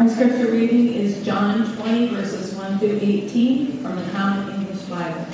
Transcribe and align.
Our 0.00 0.08
scripture 0.08 0.50
reading 0.50 0.94
is 0.94 1.24
John 1.24 1.76
20, 1.76 2.08
verses 2.08 2.52
1 2.56 2.80
through 2.80 2.98
18 3.00 3.84
from 3.84 3.94
the 3.94 4.10
Common 4.10 4.56
English 4.56 4.82
Bible. 4.86 5.24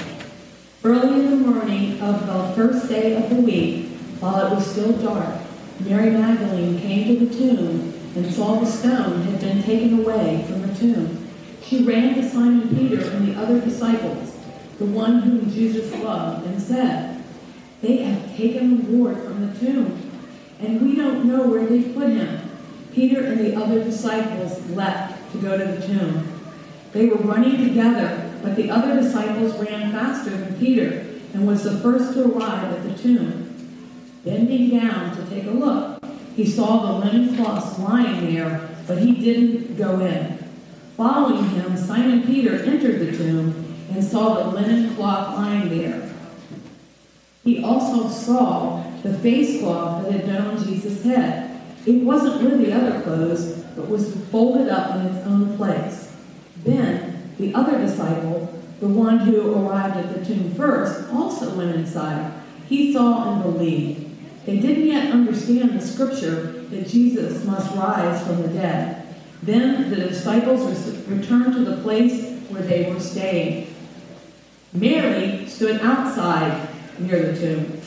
Early 0.84 1.24
in 1.24 1.30
the 1.30 1.48
morning 1.48 1.98
of 2.02 2.26
the 2.26 2.52
first 2.54 2.86
day 2.86 3.16
of 3.16 3.30
the 3.30 3.40
week, 3.40 3.86
while 4.20 4.46
it 4.46 4.54
was 4.54 4.70
still 4.70 4.92
dark, 4.98 5.40
Mary 5.80 6.10
Magdalene 6.10 6.78
came 6.82 7.06
to 7.06 7.24
the 7.24 7.34
tomb 7.34 7.94
and 8.14 8.30
saw 8.30 8.60
the 8.60 8.66
stone 8.66 9.22
had 9.22 9.40
been 9.40 9.62
taken 9.62 10.00
away 10.00 10.44
from 10.46 10.60
the 10.60 10.74
tomb. 10.74 11.30
She 11.62 11.84
ran 11.84 12.16
to 12.16 12.28
Simon 12.28 12.68
Peter 12.76 13.08
and 13.08 13.28
the 13.28 13.40
other 13.40 13.58
disciples, 13.58 14.36
the 14.78 14.84
one 14.84 15.22
whom 15.22 15.50
Jesus 15.50 15.90
loved, 16.02 16.46
and 16.46 16.60
said, 16.60 17.24
They 17.80 18.02
have 18.02 18.36
taken 18.36 18.84
the 18.84 18.98
Lord 18.98 19.16
from 19.16 19.48
the 19.48 19.58
tomb, 19.58 20.10
and 20.60 20.82
we 20.82 20.94
don't 20.94 21.24
know 21.24 21.44
where 21.48 21.64
they 21.64 21.84
put 21.84 22.10
him. 22.10 22.41
Peter 22.92 23.22
and 23.24 23.40
the 23.40 23.54
other 23.56 23.82
disciples 23.82 24.60
left 24.70 25.32
to 25.32 25.38
go 25.38 25.56
to 25.56 25.64
the 25.64 25.86
tomb. 25.86 26.40
They 26.92 27.06
were 27.06 27.16
running 27.16 27.68
together, 27.68 28.30
but 28.42 28.56
the 28.56 28.70
other 28.70 29.00
disciples 29.00 29.58
ran 29.58 29.92
faster 29.92 30.30
than 30.30 30.58
Peter 30.58 31.06
and 31.32 31.46
was 31.46 31.64
the 31.64 31.78
first 31.78 32.12
to 32.14 32.30
arrive 32.30 32.72
at 32.72 32.82
the 32.84 33.02
tomb. 33.02 33.48
Bending 34.24 34.70
down 34.70 35.16
to 35.16 35.26
take 35.26 35.46
a 35.46 35.50
look, 35.50 36.04
he 36.36 36.46
saw 36.46 36.86
the 36.86 37.06
linen 37.06 37.36
cloths 37.36 37.78
lying 37.78 38.34
there, 38.34 38.68
but 38.86 38.98
he 38.98 39.12
didn't 39.12 39.76
go 39.76 40.00
in. 40.00 40.38
Following 40.96 41.48
him, 41.50 41.76
Simon 41.76 42.22
Peter 42.24 42.62
entered 42.62 43.00
the 43.00 43.16
tomb 43.16 43.74
and 43.90 44.04
saw 44.04 44.34
the 44.34 44.50
linen 44.56 44.94
cloth 44.94 45.36
lying 45.36 45.68
there. 45.70 46.10
He 47.44 47.64
also 47.64 48.08
saw 48.08 48.84
the 49.02 49.14
face 49.18 49.60
cloth 49.60 50.04
that 50.04 50.12
had 50.12 50.26
been 50.26 50.36
on 50.36 50.64
Jesus' 50.64 51.02
head. 51.02 51.41
It 51.84 52.04
wasn't 52.04 52.42
with 52.42 52.60
the 52.60 52.72
other 52.72 53.00
clothes, 53.02 53.64
but 53.74 53.88
was 53.88 54.14
folded 54.30 54.68
up 54.68 54.96
in 54.96 55.06
its 55.06 55.26
own 55.26 55.56
place. 55.56 56.14
Then 56.64 57.32
the 57.38 57.54
other 57.54 57.78
disciple, 57.78 58.62
the 58.80 58.88
one 58.88 59.18
who 59.18 59.52
arrived 59.54 59.96
at 59.96 60.14
the 60.14 60.24
tomb 60.24 60.54
first, 60.54 61.10
also 61.12 61.56
went 61.56 61.74
inside. 61.74 62.32
He 62.68 62.92
saw 62.92 63.32
and 63.32 63.42
believed. 63.42 64.10
They 64.46 64.58
didn't 64.58 64.86
yet 64.86 65.12
understand 65.12 65.78
the 65.78 65.86
scripture 65.86 66.64
that 66.70 66.88
Jesus 66.88 67.44
must 67.44 67.74
rise 67.74 68.24
from 68.26 68.42
the 68.42 68.48
dead. 68.48 69.06
Then 69.42 69.90
the 69.90 69.96
disciples 69.96 70.88
returned 71.08 71.54
to 71.54 71.64
the 71.64 71.82
place 71.82 72.40
where 72.48 72.62
they 72.62 72.92
were 72.92 73.00
staying. 73.00 73.74
Mary 74.72 75.46
stood 75.46 75.80
outside 75.80 76.68
near 76.98 77.32
the 77.32 77.38
tomb. 77.38 77.80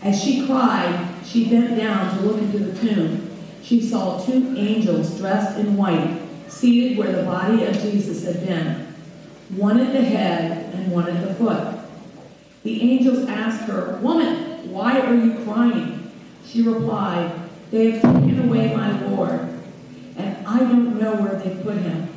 As 0.00 0.22
she 0.22 0.46
cried, 0.46 1.08
she 1.24 1.48
bent 1.48 1.76
down 1.76 2.16
to 2.16 2.24
look 2.24 2.38
into 2.38 2.58
the 2.58 2.80
tomb. 2.80 3.31
She 3.62 3.80
saw 3.80 4.24
two 4.24 4.54
angels 4.56 5.16
dressed 5.18 5.58
in 5.58 5.76
white, 5.76 6.20
seated 6.48 6.98
where 6.98 7.12
the 7.12 7.22
body 7.22 7.64
of 7.64 7.80
Jesus 7.80 8.24
had 8.24 8.44
been, 8.44 8.86
one 9.50 9.78
at 9.78 9.92
the 9.92 10.02
head 10.02 10.74
and 10.74 10.90
one 10.90 11.08
at 11.08 11.26
the 11.26 11.34
foot. 11.34 11.78
The 12.64 12.82
angels 12.82 13.28
asked 13.28 13.62
her, 13.64 13.98
Woman, 14.02 14.70
why 14.70 15.00
are 15.00 15.14
you 15.14 15.44
crying? 15.44 16.10
She 16.46 16.62
replied, 16.62 17.32
They 17.70 17.92
have 17.92 18.02
taken 18.02 18.48
away 18.48 18.74
my 18.74 19.00
Lord, 19.06 19.48
and 20.16 20.46
I 20.46 20.58
don't 20.58 21.00
know 21.00 21.14
where 21.16 21.38
they 21.38 21.62
put 21.62 21.76
him. 21.76 22.08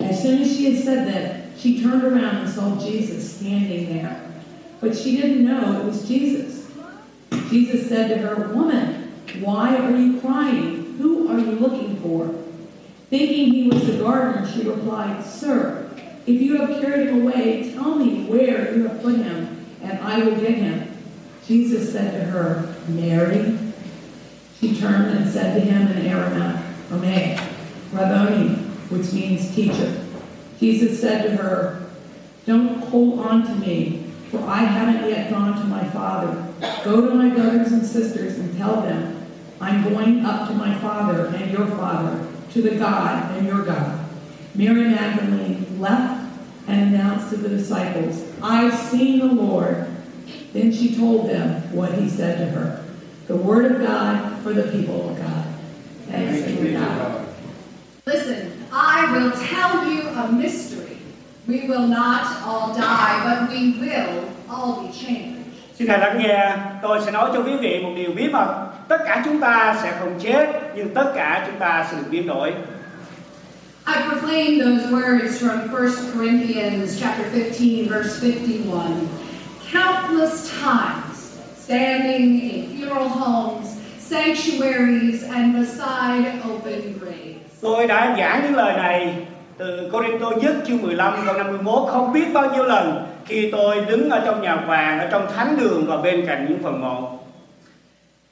As 0.00 0.22
soon 0.22 0.42
as 0.42 0.56
she 0.56 0.72
had 0.72 0.84
said 0.84 1.08
that, 1.08 1.58
she 1.58 1.82
turned 1.82 2.04
around 2.04 2.36
and 2.36 2.48
saw 2.48 2.78
Jesus 2.78 3.36
standing 3.36 3.94
there. 3.94 4.24
But 4.80 4.96
she 4.96 5.16
didn't 5.16 5.44
know 5.44 5.80
it 5.80 5.84
was 5.84 6.06
Jesus. 6.06 6.70
Jesus 7.50 7.88
said 7.88 8.08
to 8.08 8.18
her, 8.18 8.54
Woman, 8.54 9.12
why 9.40 9.76
are 9.76 9.96
you 9.96 10.20
crying? 10.20 10.77
Who 10.98 11.28
are 11.28 11.38
you 11.38 11.52
looking 11.52 11.96
for? 11.96 12.34
Thinking 13.08 13.52
he 13.52 13.68
was 13.68 13.86
the 13.86 13.98
gardener, 13.98 14.46
she 14.52 14.68
replied, 14.68 15.24
Sir, 15.24 15.90
if 16.26 16.42
you 16.42 16.58
have 16.58 16.80
carried 16.80 17.08
him 17.08 17.22
away, 17.22 17.72
tell 17.72 17.94
me 17.94 18.24
where 18.24 18.76
you 18.76 18.86
have 18.86 19.00
put 19.00 19.16
him, 19.16 19.64
and 19.82 19.98
I 20.00 20.18
will 20.18 20.36
get 20.36 20.56
him. 20.56 20.94
Jesus 21.46 21.90
said 21.90 22.12
to 22.12 22.24
her, 22.26 22.74
Mary. 22.88 23.56
She 24.60 24.78
turned 24.78 25.16
and 25.16 25.30
said 25.30 25.54
to 25.54 25.60
him 25.60 25.88
in 25.88 26.06
Aramaic, 26.06 27.40
Rabboni, 27.92 28.54
which 28.90 29.12
means 29.12 29.54
teacher. 29.54 30.04
Jesus 30.58 31.00
said 31.00 31.22
to 31.22 31.42
her, 31.42 31.88
Don't 32.44 32.80
hold 32.88 33.20
on 33.20 33.44
to 33.44 33.54
me, 33.54 34.04
for 34.30 34.40
I 34.40 34.58
haven't 34.58 35.08
yet 35.08 35.30
gone 35.30 35.58
to 35.58 35.64
my 35.66 35.88
Father. 35.90 36.44
Go 36.84 37.08
to 37.08 37.14
my 37.14 37.30
brothers 37.30 37.72
and 37.72 37.86
sisters 37.86 38.38
and 38.38 38.58
tell 38.58 38.82
them, 38.82 39.17
I'm 39.60 39.82
going 39.82 40.24
up 40.24 40.48
to 40.48 40.54
my 40.54 40.74
Father 40.78 41.26
and 41.26 41.50
your 41.50 41.66
Father, 41.66 42.26
to 42.52 42.62
the 42.62 42.76
God 42.76 43.36
and 43.36 43.46
your 43.46 43.64
God. 43.64 44.06
Mary 44.54 44.88
Magdalene 44.88 45.80
left 45.80 46.24
and 46.68 46.94
announced 46.94 47.30
to 47.30 47.36
the 47.36 47.48
disciples, 47.48 48.22
I've 48.42 48.74
seen 48.74 49.18
the 49.18 49.26
Lord. 49.26 49.86
Then 50.52 50.72
she 50.72 50.94
told 50.96 51.28
them 51.28 51.62
what 51.72 51.92
he 51.94 52.08
said 52.08 52.38
to 52.38 52.46
her. 52.58 52.84
The 53.26 53.36
word 53.36 53.72
of 53.72 53.86
God 53.86 54.42
for 54.42 54.52
the 54.52 54.70
people 54.72 55.10
of 55.10 55.18
God. 55.18 55.44
Thanks 56.08 56.46
be 56.46 56.56
to 56.56 56.72
God. 56.72 57.26
Listen, 58.06 58.52
I 58.72 59.12
will 59.12 59.32
tell 59.32 59.84
you 59.90 60.08
a 60.08 60.32
mystery. 60.32 60.98
We 61.46 61.68
will 61.68 61.86
not 61.86 62.42
all 62.42 62.74
die, 62.74 63.20
but 63.24 63.50
we 63.50 63.78
will 63.78 64.30
all 64.48 64.82
be 64.86 64.92
changed. 64.92 65.38
Xin 65.78 65.88
hãy 65.88 65.98
lắng 65.98 66.18
nghe, 66.18 66.56
tôi 66.82 67.00
sẽ 67.04 67.10
nói 67.10 67.30
cho 67.34 67.42
quý 67.42 67.56
vị 67.60 67.80
một 67.82 67.90
điều 67.96 68.12
bí 68.12 68.28
mật. 68.28 68.67
Tất 68.88 68.98
cả 69.06 69.22
chúng 69.24 69.40
ta 69.40 69.76
sẽ 69.82 69.92
không 70.00 70.18
chết, 70.20 70.46
nhưng 70.74 70.94
tất 70.94 71.12
cả 71.14 71.44
chúng 71.46 71.58
ta 71.58 71.86
sẽ 71.90 71.96
được 71.96 72.06
biến 72.10 72.26
đổi. 72.26 72.52
I 73.86 73.94
proclaim 74.08 74.60
those 74.60 74.90
words 74.90 75.40
from 75.40 75.72
1 75.72 75.78
Corinthians 76.14 77.00
chapter 77.00 77.26
15 77.32 77.88
verse 77.88 78.22
51. 78.22 78.82
Countless 79.72 80.50
times 80.62 81.18
standing 81.64 82.40
in 82.40 82.64
funeral 82.76 83.08
homes, 83.08 83.66
sanctuaries 84.00 85.24
and 85.34 85.56
beside 85.56 86.32
open 86.50 86.98
graves. 87.00 87.38
Tôi 87.60 87.86
đã 87.86 88.14
giảng 88.18 88.42
những 88.42 88.56
lời 88.56 88.72
này 88.76 89.14
từ 89.58 89.90
Corinto 89.92 90.30
nhất 90.30 90.54
chương 90.66 90.82
15 90.82 91.14
câu 91.26 91.34
51 91.34 91.88
không 91.88 92.12
biết 92.12 92.32
bao 92.32 92.50
nhiêu 92.50 92.64
lần 92.64 93.06
khi 93.26 93.48
tôi 93.52 93.76
đứng 93.88 94.10
ở 94.10 94.22
trong 94.26 94.42
nhà 94.42 94.56
vàng, 94.56 95.00
ở 95.00 95.08
trong 95.10 95.26
thánh 95.36 95.56
đường 95.60 95.84
và 95.86 95.96
bên 95.96 96.26
cạnh 96.26 96.46
những 96.48 96.62
phần 96.62 96.80
mộ. 96.80 97.18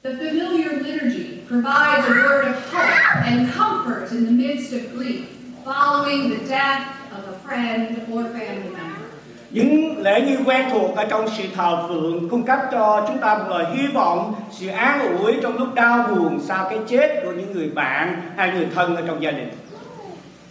The 0.03 0.15
familiar 0.15 0.83
liturgy 0.83 1.43
provides 1.47 2.07
a 2.07 2.11
word 2.11 2.45
of 2.45 2.55
hope 2.71 3.25
and 3.25 3.51
comfort 3.51 4.11
in 4.11 4.25
the 4.25 4.31
midst 4.31 4.71
of 4.71 4.93
grief 4.93 5.27
following 5.65 6.29
the 6.29 6.47
death 6.47 6.85
of 7.11 7.27
a 7.33 7.39
friend 7.39 8.05
or 8.13 8.23
family 8.25 8.69
member. 8.69 9.05
Những 9.51 9.97
lễ 10.01 10.21
nghi 10.21 10.35
quen 10.45 10.69
thuộc 10.71 10.95
ở 10.95 11.05
trong 11.05 11.29
sự 11.37 11.43
thờ 11.55 11.85
phượng 11.89 12.29
cung 12.29 12.43
cấp 12.43 12.59
cho 12.71 13.05
chúng 13.07 13.17
ta 13.17 13.37
một 13.37 13.45
lời 13.49 13.65
hy 13.75 13.87
vọng, 13.87 14.35
sự 14.51 14.67
an 14.67 15.17
ủi 15.17 15.33
trong 15.41 15.57
lúc 15.57 15.73
đau 15.73 16.07
buồn 16.09 16.39
sau 16.47 16.67
cái 16.69 16.79
chết 16.87 17.21
của 17.23 17.31
những 17.31 17.53
người 17.53 17.69
bạn 17.69 18.21
hay 18.35 18.51
người 18.51 18.67
thân 18.75 18.95
ở 18.95 19.03
trong 19.07 19.23
gia 19.23 19.31
đình. 19.31 19.49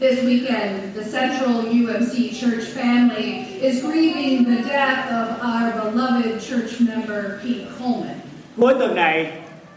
This 0.01 0.19
weekend, 0.19 0.93
the 0.95 1.05
Central 1.21 1.63
UMC 1.69 2.35
church 2.41 2.77
family 2.77 3.61
is 3.61 3.85
grieving 3.85 4.45
the 4.45 4.63
death 4.69 5.11
of 5.11 5.27
our 5.41 5.73
beloved 5.85 6.43
church 6.49 6.81
member 6.81 7.41
Pete 7.43 7.67
Coleman. 7.79 8.26
Cuối 8.57 8.75
tuần 8.79 8.95
này, 8.95 9.33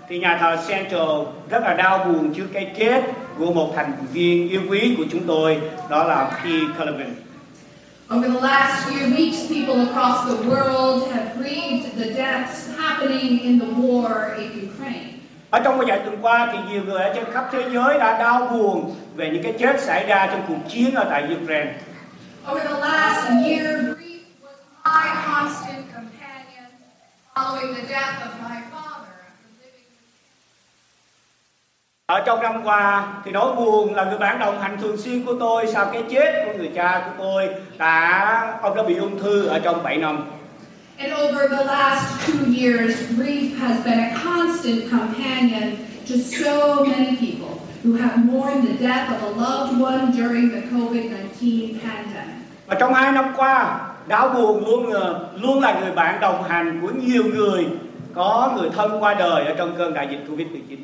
thì 0.09 0.19
nhà 0.19 0.37
thờ 0.37 0.57
Central 0.67 1.09
rất 1.49 1.63
là 1.63 1.73
đau 1.73 2.05
buồn 2.05 2.33
trước 2.33 2.47
cái 2.53 2.71
chết 2.77 3.01
của 3.37 3.53
một 3.53 3.73
thành 3.75 3.93
viên 4.13 4.49
yêu 4.49 4.61
quý 4.69 4.95
của 4.97 5.03
chúng 5.11 5.27
tôi 5.27 5.61
đó 5.89 6.03
là 6.03 6.23
P. 6.25 6.43
Cullivan. 6.77 7.15
Over 8.15 8.31
the 8.33 8.41
last 8.41 8.87
few 8.87 9.15
weeks, 9.15 9.47
people 9.47 9.85
across 9.85 10.27
the 10.27 10.49
world 10.49 11.11
have 11.11 11.29
grieved 11.37 11.85
the 11.97 12.13
deaths 12.13 12.69
happening 12.77 13.39
in 13.39 13.59
the 13.59 13.65
war 13.65 14.37
in 14.37 14.69
Ukraine. 14.69 15.13
Ở 15.49 15.59
trong 15.63 15.77
vài 15.87 15.99
tuần 15.99 16.17
qua 16.21 16.49
thì 16.53 16.59
nhiều 16.69 16.81
người 16.85 17.01
ở 17.01 17.13
trên 17.15 17.25
khắp 17.33 17.49
thế 17.51 17.63
giới 17.73 17.99
đã 17.99 18.19
đau 18.19 18.47
buồn 18.53 18.95
về 19.15 19.29
những 19.29 19.43
cái 19.43 19.53
chết 19.59 19.81
xảy 19.81 20.05
ra 20.07 20.27
trong 20.31 20.41
cuộc 20.47 20.69
chiến 20.69 20.95
ở 20.95 21.05
tại 21.09 21.23
Ukraine. 21.41 21.73
Over 22.51 22.63
the 22.63 22.79
last 22.79 23.29
year, 23.29 23.79
grief 23.79 24.21
was 24.41 24.57
my 24.85 25.09
constant 25.25 25.83
companion 25.93 26.18
following 27.39 27.73
the 27.73 27.87
death 27.87 28.15
of 28.27 28.33
my 28.43 28.57
father 28.71 29.13
after 29.27 29.49
living 29.61 29.87
Ở 32.05 32.23
trong 32.25 32.41
năm 32.41 32.63
qua 32.63 33.07
thì 33.25 33.31
nỗi 33.31 33.55
buồn 33.55 33.95
là 33.95 34.03
người 34.05 34.17
bạn 34.17 34.39
đồng 34.39 34.61
hành 34.61 34.77
thường 34.81 34.97
xuyên 34.97 35.25
của 35.25 35.35
tôi 35.39 35.67
sau 35.73 35.89
cái 35.93 36.03
chết 36.09 36.43
của 36.45 36.57
người 36.57 36.71
cha 36.75 37.03
của 37.05 37.23
tôi 37.23 37.49
đã 37.77 38.59
ông 38.61 38.75
đã 38.77 38.83
bị 38.83 38.95
ung 38.95 39.19
thư 39.19 39.45
ở 39.47 39.59
trong 39.59 39.83
7 39.83 39.97
năm. 39.97 40.23
And 40.97 41.13
over 41.13 41.51
the 41.51 41.65
last 41.65 42.27
two 42.27 42.45
years, 42.61 42.95
grief 43.17 43.57
has 43.59 43.85
been 43.85 43.99
a 43.99 44.11
constant 44.23 44.91
companion 44.91 45.77
to 46.09 46.15
so 46.17 46.75
many 46.83 47.15
people 47.15 47.55
who 47.83 47.95
have 48.01 48.17
mourned 48.25 48.67
the 48.67 48.87
death 48.87 49.09
of 49.09 49.23
a 49.23 49.31
loved 49.41 49.81
one 49.81 50.11
during 50.11 50.49
the 50.51 50.61
COVID 50.71 51.11
19 51.11 51.79
pandemic. 51.83 52.35
Và 52.67 52.75
trong 52.79 52.93
hai 52.93 53.11
năm 53.11 53.33
qua, 53.37 53.88
đau 54.09 54.29
buồn 54.29 54.65
luôn 54.65 54.93
là, 54.93 55.13
luôn 55.41 55.59
là 55.59 55.79
người 55.79 55.91
bạn 55.91 56.19
đồng 56.21 56.43
hành 56.43 56.79
của 56.81 56.91
nhiều 57.03 57.23
người 57.23 57.65
có 58.13 58.53
người 58.57 58.69
thân 58.75 59.03
qua 59.03 59.13
đời 59.13 59.45
ở 59.45 59.53
trong 59.57 59.75
cơn 59.77 59.93
đại 59.93 60.07
dịch 60.11 60.25
Covid-19. 60.29 60.77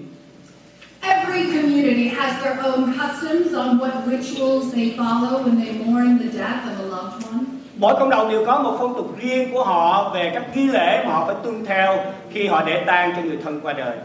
Every 1.01 1.43
community 1.43 2.07
has 2.07 2.43
their 2.43 2.59
own 2.59 2.93
customs 2.93 3.53
on 3.53 3.77
what 3.77 3.91
rituals 4.05 4.73
they 4.73 4.95
follow 4.97 5.43
when 5.43 5.65
they 5.65 5.73
mourn 5.85 6.19
the 6.19 6.37
death 6.37 6.65
of 6.65 6.79
a 6.79 6.87
loved 6.89 7.25
one. 7.25 7.45
Mỗi 7.77 7.95
cộng 7.99 8.09
đồng 8.09 8.29
đều 8.29 8.45
có 8.45 8.59
một 8.59 8.75
phong 8.79 8.93
tục 8.95 9.17
riêng 9.21 9.53
của 9.53 9.63
họ 9.63 10.11
về 10.13 10.31
các 10.33 10.43
nghi 10.55 10.67
lễ 10.67 11.03
mà 11.05 11.13
họ 11.13 11.25
phải 11.25 11.35
tuân 11.43 11.65
theo 11.65 11.97
khi 12.31 12.47
họ 12.47 12.63
để 12.65 12.83
tang 12.87 13.13
cho 13.15 13.21
người 13.21 13.37
thân 13.43 13.59
qua 13.61 13.73
đời. 13.73 13.97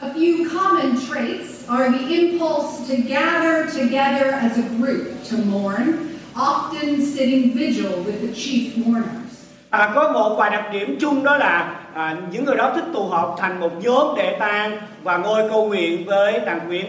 A 0.00 0.08
few 0.08 0.48
common 0.54 0.96
traits 1.08 1.68
are 1.68 1.98
the 1.98 2.08
impulse 2.08 2.88
to 2.88 2.94
gather 3.08 3.76
together 3.78 4.32
as 4.32 4.52
a 4.56 4.62
group 4.78 4.98
to 5.30 5.36
mourn, 5.52 5.92
often 6.36 7.00
sitting 7.00 7.50
vigil 7.54 8.04
with 8.04 8.20
the 8.20 8.34
chief 8.34 8.76
mourners. 8.76 9.26
À, 9.70 9.92
có 9.94 10.12
một 10.12 10.36
vài 10.38 10.50
đặc 10.50 10.64
điểm 10.72 10.96
chung 11.00 11.24
đó 11.24 11.36
là 11.36 11.74
à, 11.94 12.16
những 12.30 12.44
người 12.44 12.56
đó 12.56 12.72
thích 12.74 12.84
tụ 12.92 13.08
họp 13.08 13.36
thành 13.40 13.60
một 13.60 13.70
nhóm 13.82 14.16
để 14.16 14.36
tang 14.38 14.78
và 15.02 15.16
ngồi 15.16 15.50
cầu 15.50 15.68
nguyện 15.68 16.04
với 16.06 16.40
tang 16.46 16.60
quyến. 16.68 16.86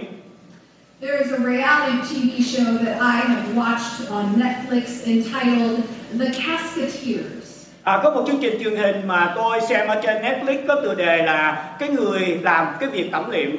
There 1.02 1.18
is 1.18 1.32
a 1.32 1.38
reality 1.38 2.04
TV 2.10 2.42
show 2.42 2.78
that 2.86 2.96
I 2.96 3.28
have 3.30 3.54
watched 3.56 4.10
on 4.10 4.26
Netflix 4.38 5.06
entitled 5.06 5.80
The 6.20 6.26
Casketeers. 6.26 7.68
À, 7.84 8.00
có 8.04 8.12
một 8.12 8.24
chương 8.28 8.40
trình 8.42 8.60
truyền 8.64 8.76
hình 8.76 9.08
mà 9.08 9.34
tôi 9.36 9.62
xem 9.70 9.88
ở 9.88 10.02
trên 10.04 10.22
Netflix 10.22 10.58
có 10.68 10.76
tựa 10.76 10.96
đề 10.96 11.24
là 11.24 11.70
cái 11.80 11.90
người 11.90 12.40
làm 12.44 12.68
cái 12.80 12.90
việc 12.90 13.10
tẩm 13.12 13.30
liệm. 13.30 13.52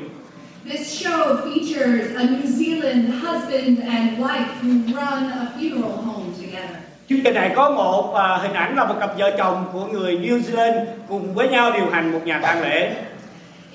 This 0.68 0.92
show 0.92 1.40
features 1.48 2.14
a 2.14 2.24
New 2.26 2.44
Zealand 2.44 3.08
husband 3.08 3.78
and 3.80 4.18
wife 4.18 4.52
who 4.60 4.84
run 4.92 5.32
a 5.32 5.50
funeral 5.56 5.96
home 6.04 6.34
together. 6.36 6.78
Chương 7.08 7.20
trình 7.24 7.34
này 7.34 7.52
có 7.56 7.70
một 7.70 8.14
à, 8.14 8.36
hình 8.36 8.52
ảnh 8.52 8.76
là 8.76 8.84
một 8.84 8.94
cặp 9.00 9.18
vợ 9.18 9.34
chồng 9.38 9.64
của 9.72 9.86
người 9.86 10.16
New 10.16 10.40
Zealand 10.40 10.84
cùng 11.08 11.34
với 11.34 11.48
nhau 11.48 11.72
điều 11.76 11.90
hành 11.90 12.12
một 12.12 12.20
nhà 12.24 12.40
tang 12.42 12.62
lễ. 12.62 12.94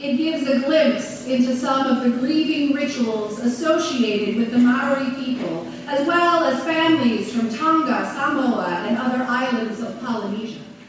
It 0.01 0.17
gives 0.17 0.47
a 0.47 0.57
glimpse 0.67 1.25
into 1.27 1.53
some 1.55 1.89
of 1.89 2.03
the 2.03 2.09
grieving 2.09 2.75
rituals 2.75 3.39
associated 3.39 4.35
with 4.35 4.51
the 4.51 4.57
Maori 4.57 5.09
people, 5.25 5.65
as 5.87 6.07
well 6.07 6.43
as 6.43 6.63
families 6.63 7.33
from 7.33 7.49
Tonga, 7.59 8.13
Samoa, 8.15 8.83
and 8.87 8.97
other 8.97 9.25
islands 9.41 9.79
of 9.81 9.89
Polynesia. 10.05 10.42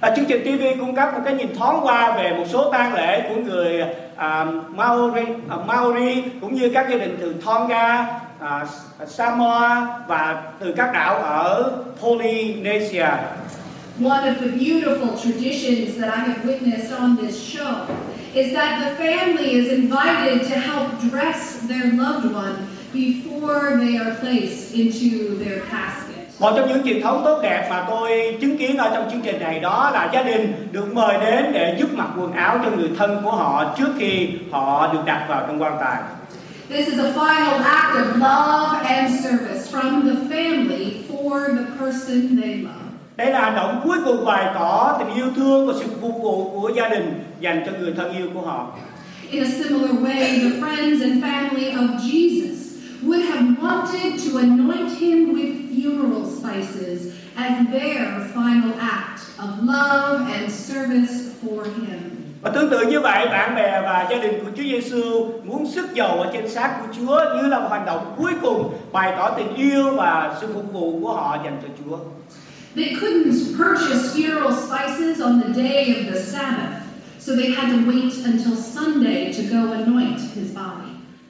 À, 0.05 0.13
chương 0.17 0.25
trình 0.25 0.43
TV 0.45 0.81
cung 0.81 0.95
cấp 0.95 1.15
một 1.15 1.21
cái 1.25 1.35
nhìn 1.35 1.55
thoáng 1.55 1.81
qua 1.83 2.17
về 2.17 2.33
một 2.39 2.45
số 2.53 2.71
tang 2.73 2.95
lễ 2.95 3.29
của 3.29 3.41
người 3.41 3.83
à, 4.17 4.47
Maori, 4.71 5.23
à, 5.49 5.57
Maori 5.67 6.23
cũng 6.41 6.55
như 6.55 6.71
các 6.75 6.87
gia 6.91 6.97
đình 6.97 7.17
từ 7.21 7.35
Tonga, 7.45 8.07
à, 8.41 8.67
Samoa 9.07 9.99
và 10.09 10.43
từ 10.61 10.73
các 10.73 10.93
đảo 10.93 11.15
ở 11.15 11.73
Polynesia. 12.01 13.09
One 14.05 14.29
of 14.29 14.35
the 14.41 14.49
beautiful 14.49 15.17
traditions 15.23 16.01
that 16.01 16.15
I 16.15 16.21
have 16.21 16.45
witnessed 16.45 17.01
on 17.01 17.17
this 17.17 17.55
show 17.55 17.75
is 18.35 18.55
that 18.55 18.81
the 18.81 19.05
family 19.05 19.51
is 19.51 19.69
invited 19.69 20.51
to 20.51 20.57
help 20.61 20.87
dress 21.11 21.69
their 21.69 21.93
loved 21.93 22.35
one 22.35 22.55
before 22.93 23.77
they 23.81 23.97
are 23.97 24.15
placed 24.21 24.75
into 24.75 25.39
their 25.45 25.61
casket. 25.71 26.04
Một 26.39 26.53
trong 26.57 26.69
những 26.69 26.85
truyền 26.85 27.03
thống 27.03 27.23
tốt 27.25 27.41
đẹp 27.43 27.67
mà 27.71 27.85
tôi 27.91 28.37
chứng 28.41 28.59
kiến 28.59 28.77
ở 28.77 28.91
trong 28.95 29.11
chương 29.11 29.21
trình 29.21 29.41
này 29.41 29.61
đó 29.61 29.91
là 29.95 30.11
gia 30.13 30.23
đình 30.23 30.69
được 30.73 30.95
mời 30.95 31.17
đến 31.21 31.45
để 31.53 31.77
giúp 31.81 31.89
mặc 31.95 32.09
quần 32.19 32.33
áo 32.33 32.61
cho 32.65 32.71
người 32.71 32.91
thân 32.99 33.21
của 33.25 33.31
họ 33.31 33.75
trước 33.79 33.89
khi 33.99 34.29
họ 34.51 34.93
được 34.93 35.01
đặt 35.05 35.27
vào 35.29 35.45
trong 35.47 35.63
quan 35.63 35.77
tài. 35.81 36.03
This 36.69 36.89
is 36.89 36.99
a 36.99 37.13
final 37.13 37.63
act 37.65 37.97
of 37.97 38.15
love 38.15 38.89
and 38.89 39.25
service 39.25 39.71
from 39.73 40.03
the 40.03 40.37
family 40.37 40.91
for 41.09 41.41
the 41.57 41.65
person 41.79 42.41
they 42.43 42.55
love. 42.55 42.85
Đây 43.17 43.31
là 43.31 43.41
hành 43.41 43.55
động 43.57 43.81
cuối 43.85 43.99
cùng 44.05 44.25
bày 44.25 44.47
tỏ 44.55 44.97
tình 44.99 45.15
yêu 45.15 45.27
thương 45.37 45.67
và 45.67 45.75
sự 45.79 45.87
phục 46.01 46.23
vụ 46.23 46.51
của 46.51 46.71
gia 46.77 46.89
đình 46.89 47.25
dành 47.41 47.63
cho 47.67 47.73
người 47.81 47.93
thân 47.97 48.17
yêu 48.17 48.27
của 48.35 48.41
họ. 48.41 48.67
In 49.31 49.45
a 49.45 49.47
similar 49.47 49.91
way, 49.91 50.41
the 50.41 50.61
friends 50.61 51.03
and 51.03 51.25
family 51.25 51.73
of 51.73 51.89
Jesus 51.99 52.55
would 53.03 53.23
have 53.23 53.47
wanted 53.63 54.13
to 54.13 54.39
anoint 54.39 54.99
him 54.99 55.35
with 55.35 55.64
funeral 55.75 56.25
spices 56.39 57.13
as 57.37 57.67
their 57.73 58.29
final 58.35 58.73
act 58.81 59.21
of 59.39 59.65
love 59.65 60.31
and 60.33 60.53
service 60.53 61.35
for 61.43 61.65
him. 61.65 62.11
Và 62.43 62.51
tương 62.51 62.71
tự 62.71 62.87
như 62.87 63.01
vậy, 63.01 63.29
bạn 63.29 63.55
bè 63.55 63.81
và 63.83 64.07
gia 64.11 64.17
đình 64.19 64.45
của 64.45 64.51
Chúa 64.57 64.63
Giêsu 64.63 65.33
muốn 65.45 65.71
sức 65.71 65.95
dầu 65.95 66.09
ở 66.09 66.31
trên 66.33 66.49
xác 66.49 66.77
của 66.81 66.87
Chúa 66.97 67.21
như 67.37 67.49
là 67.49 67.59
một 67.59 67.69
hành 67.71 67.87
động 67.87 68.15
cuối 68.19 68.33
cùng 68.43 68.75
bày 68.93 69.13
tỏ 69.17 69.31
tình 69.37 69.55
yêu 69.55 69.91
và 69.97 70.37
sự 70.41 70.47
phục 70.55 70.73
vụ 70.73 71.01
của 71.03 71.13
họ 71.13 71.39
dành 71.45 71.63
cho 71.63 71.69
Chúa. 71.79 71.99
They 72.77 72.95
couldn't 73.01 73.33
purchase 73.57 74.15
funeral 74.15 74.53
spices 74.53 75.21
on 75.21 75.41
the 75.41 75.63
day 75.63 75.95
of 75.95 76.13
the 76.13 76.21
Sabbath, 76.21 76.83
so 77.21 77.33
they 77.37 77.51
had 77.51 77.71
to 77.73 77.79
wait 77.87 78.13
until 78.25 78.57
Sunday 78.57 79.33
to 79.33 79.43
go 79.51 79.73
anoint 79.73 80.21
his 80.35 80.55
body. 80.55 80.84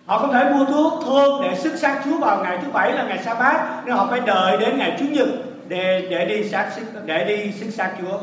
Họ 0.06 0.18
không 0.18 0.32
thể 0.32 0.50
mua 0.50 0.64
thuốc 0.64 1.02
thơm 1.04 1.42
để 1.42 1.56
sức 1.56 1.76
xác 1.76 2.00
Chúa 2.04 2.18
vào 2.18 2.42
ngày 2.42 2.58
thứ 2.62 2.68
bảy 2.72 2.92
là 2.92 3.04
ngày 3.04 3.20
sa 3.24 3.34
bát 3.34 3.82
nên 3.86 3.96
họ 3.96 4.06
phải 4.10 4.20
đợi 4.20 4.56
đến 4.58 4.78
ngày 4.78 4.96
Chủ 4.98 5.04
nhật 5.10 5.28
để 5.68 6.06
để 6.10 6.24
đi 6.24 6.48
xác 6.48 6.70
để 7.06 7.24
đi 7.24 7.52
sức 7.60 7.70
xác 7.70 7.90
Chúa. 8.00 8.18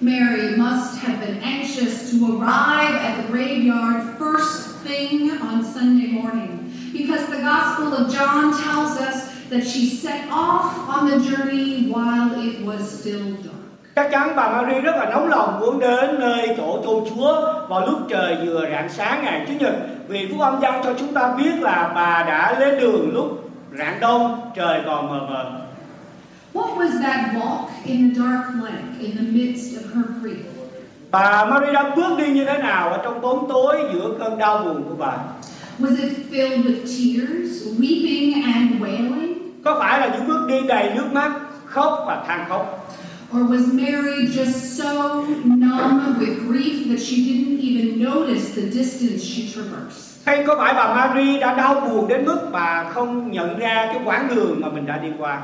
Mary 0.00 0.56
must 0.56 0.98
have 1.02 1.26
been 1.26 1.40
anxious 1.42 2.12
to 2.12 2.26
arrive 2.26 2.98
at 2.98 3.16
the 3.16 3.22
graveyard 3.30 4.04
first 4.18 4.84
thing 4.84 5.30
on 5.40 5.64
Sunday 5.74 6.06
morning 6.06 6.72
because 6.92 7.26
the 7.26 7.40
Gospel 7.42 7.92
of 7.92 8.10
John 8.10 8.52
tells 8.64 8.98
us 9.08 9.16
that 9.50 9.64
she 9.64 9.88
set 9.88 10.28
off 10.30 10.88
on 10.88 11.10
the 11.10 11.16
journey 11.18 11.90
while 11.92 12.30
it 12.42 12.66
was 12.66 13.00
still 13.00 13.22
dark. 13.44 13.62
Chắc 13.94 14.08
chắn 14.10 14.36
bà 14.36 14.50
Mary 14.50 14.80
rất 14.80 14.96
là 14.96 15.10
nóng 15.10 15.28
lòng 15.28 15.60
muốn 15.60 15.80
đến 15.80 16.20
nơi 16.20 16.48
chỗ 16.56 16.80
chôn 16.84 17.04
Chúa 17.10 17.32
vào 17.68 17.86
lúc 17.86 17.98
trời 18.08 18.36
vừa 18.46 18.66
rạng 18.70 18.88
sáng 18.88 19.24
ngày 19.24 19.44
Chủ 19.48 19.54
nhật 19.60 19.74
vì 20.12 20.28
Phúc 20.30 20.40
âm 20.40 20.60
văn 20.60 20.80
cho 20.84 20.94
chúng 20.98 21.14
ta 21.14 21.34
biết 21.38 21.60
là 21.60 21.92
bà 21.94 22.24
đã 22.28 22.58
lên 22.58 22.80
đường 22.80 23.10
lúc 23.14 23.50
rạng 23.78 24.00
đông 24.00 24.50
trời 24.54 24.80
còn 24.86 25.08
mờ 25.08 25.26
mờ. 25.28 25.60
What 26.54 26.76
was 26.76 27.02
that 27.02 27.34
walk 27.34 27.66
in 27.84 28.14
the 28.14 28.20
dark 28.20 28.54
night 28.54 29.00
in 29.00 29.16
the 29.16 29.22
midst 29.22 29.78
of 29.78 29.94
her 29.94 30.04
grief? 30.22 30.36
Bà 31.10 31.44
Mary 31.44 31.72
đã 31.72 31.94
bước 31.96 32.18
đi 32.18 32.26
như 32.26 32.44
thế 32.44 32.58
nào 32.58 32.88
ở 32.88 33.00
trong 33.04 33.20
bóng 33.20 33.48
tối 33.48 33.76
giữa 33.94 34.14
cơn 34.18 34.38
đau 34.38 34.58
buồn 34.58 34.84
của 34.88 34.94
bà? 34.98 35.16
Was 35.78 35.96
it 36.02 36.12
filled 36.30 36.62
with 36.62 36.80
tears, 36.80 37.62
weeping, 37.78 38.44
and 38.54 38.82
wailing? 38.82 39.32
Có 39.64 39.76
phải 39.80 40.00
là 40.00 40.16
những 40.16 40.28
bước 40.28 40.46
đi 40.48 40.60
đầy 40.68 40.90
nước 40.94 41.12
mắt, 41.12 41.32
khóc 41.66 42.04
và 42.06 42.24
than 42.26 42.44
khóc? 42.48 42.94
Or 43.34 43.44
was 43.44 43.72
Mary 43.72 44.26
just 44.26 44.76
so 44.76 45.24
numb 45.24 46.18
with 46.18 46.46
grief 46.46 46.88
that 46.88 47.00
she 47.00 47.16
didn't 47.24 47.60
even 47.60 47.98
notice 47.98 48.54
the 48.54 48.68
distance 48.68 49.22
she 49.22 49.48
traversed? 49.48 50.26
Hay 50.26 50.44
có 50.46 50.56
phải 50.58 50.74
bà 50.74 50.94
Mary 50.94 51.38
đã 51.38 51.54
đau 51.54 51.80
buồn 51.80 52.08
đến 52.08 52.24
mức 52.24 52.48
bà 52.52 52.90
không 52.94 53.32
nhận 53.32 53.58
ra 53.58 53.86
cái 53.88 54.00
quãng 54.04 54.28
đường 54.34 54.60
mà 54.60 54.68
mình 54.68 54.86
đã 54.86 54.98
đi 54.98 55.08
qua? 55.18 55.42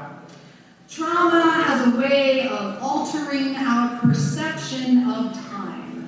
Trauma 0.88 1.44
has 1.44 1.80
a 1.80 1.90
way 1.90 2.48
of 2.48 2.72
altering 2.80 3.54
our 3.54 3.90
perception 4.02 5.04
of 5.04 5.22
time. 5.34 6.02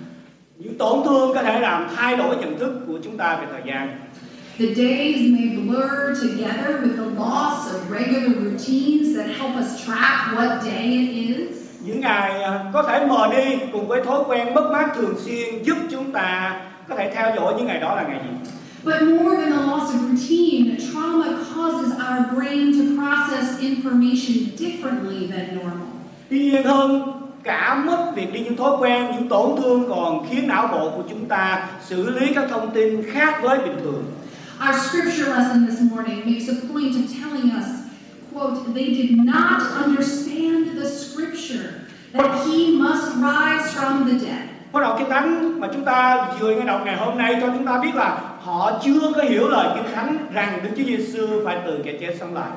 Những 0.59 0.79
tổn 0.79 1.05
thương 1.05 1.35
có 1.35 1.43
thể 1.43 1.61
làm 1.61 1.87
thay 1.97 2.17
đổi 2.17 2.37
nhận 2.37 2.59
thức 2.59 2.81
của 2.87 2.99
chúng 3.05 3.17
ta 3.17 3.37
về 3.37 3.47
thời 3.53 3.63
gian. 3.67 3.99
The 4.59 4.67
days 4.67 5.33
may 5.33 5.49
blur 5.57 6.23
together 6.23 6.83
with 6.83 6.97
the 6.97 7.11
loss 7.19 7.73
of 7.73 7.91
regular 7.91 8.37
routines 8.45 9.17
that 9.17 9.27
help 9.39 9.57
us 9.57 9.87
track 9.87 10.35
what 10.37 10.63
day 10.63 10.85
it 10.85 11.37
is. 11.37 11.60
Những 11.85 12.01
ngày 12.01 12.43
à, 12.43 12.65
có 12.73 12.83
thể 12.83 13.07
mờ 13.07 13.29
đi 13.37 13.57
cùng 13.73 13.89
với 13.89 14.03
thói 14.05 14.21
quen 14.29 14.55
mất 14.55 14.71
mát 14.73 14.87
thường 14.95 15.15
xuyên 15.25 15.63
giúp 15.63 15.77
chúng 15.91 16.13
ta 16.13 16.61
có 16.89 16.97
thể 16.97 17.11
theo 17.15 17.33
dõi 17.37 17.55
những 17.57 17.67
ngày 17.67 17.81
đó 17.81 17.95
là 17.95 18.03
ngày 18.03 18.21
gì 18.25 18.51
But 18.85 19.03
more 19.03 19.37
than 19.37 19.53
the 19.53 19.59
loss 19.67 19.95
of 19.95 19.99
routine, 20.09 20.77
trauma 20.93 21.27
causes 21.55 21.93
our 21.93 22.35
brain 22.35 22.73
to 22.73 23.03
process 23.03 23.61
information 23.61 24.57
differently 24.59 25.29
than 25.31 25.57
normal. 25.59 25.87
tuy 26.31 26.39
nhiên 26.51 26.65
hơn 26.65 27.13
cả 27.45 27.75
mất 27.87 28.13
việc 28.15 28.33
đi 28.33 28.41
những 28.41 28.57
thói 28.57 28.77
quen 28.81 29.07
những 29.15 29.29
tổn 29.29 29.57
thương 29.63 29.85
còn 29.89 30.27
khiến 30.31 30.49
não 30.49 30.67
bộ 30.73 30.91
của 30.97 31.03
chúng 31.11 31.25
ta 31.27 31.69
xử 31.89 32.11
lý 32.11 32.35
các 32.35 32.45
thông 32.51 32.71
tin 32.71 33.03
khác 33.13 33.43
với 33.43 33.59
bình 33.59 33.77
thường 33.85 34.05
Our 34.69 34.77
scripture 34.87 35.25
lesson 35.37 35.67
this 35.67 35.81
morning 35.93 36.21
makes 36.27 36.49
a 36.49 36.55
point 36.69 36.93
of 36.95 37.03
telling 37.23 37.51
us, 37.61 37.67
quote, 38.33 38.75
they 38.75 38.95
did 38.95 39.17
not 39.17 39.61
understand 39.85 40.77
the 40.77 40.89
scripture 40.89 41.87
that 42.13 42.47
he 42.47 42.77
must 42.77 43.17
rise 43.17 43.73
from 43.75 44.05
the 44.09 44.19
dead. 44.27 44.47
Có 44.73 44.81
đoạn 44.81 44.97
kinh 44.99 45.11
thánh 45.11 45.61
mà 45.61 45.69
chúng 45.73 45.85
ta 45.85 46.27
vừa 46.41 46.55
nghe 46.55 46.65
đọc 46.65 46.83
ngày 46.85 46.97
hôm 46.97 47.19
nay 47.19 47.37
cho 47.41 47.47
chúng 47.47 47.67
ta 47.67 47.79
biết 47.79 47.95
là 47.95 48.21
họ 48.41 48.81
chưa 48.85 49.13
có 49.17 49.23
hiểu 49.23 49.49
lời 49.49 49.69
kinh 49.75 49.95
thánh 49.95 50.27
rằng 50.33 50.61
Đức 50.63 50.71
Chúa 50.77 50.85
Giêsu 50.85 51.27
phải 51.45 51.57
từ 51.67 51.79
kẻ 51.85 51.93
chết 52.01 52.17
sống 52.21 52.35
lại. 52.35 52.51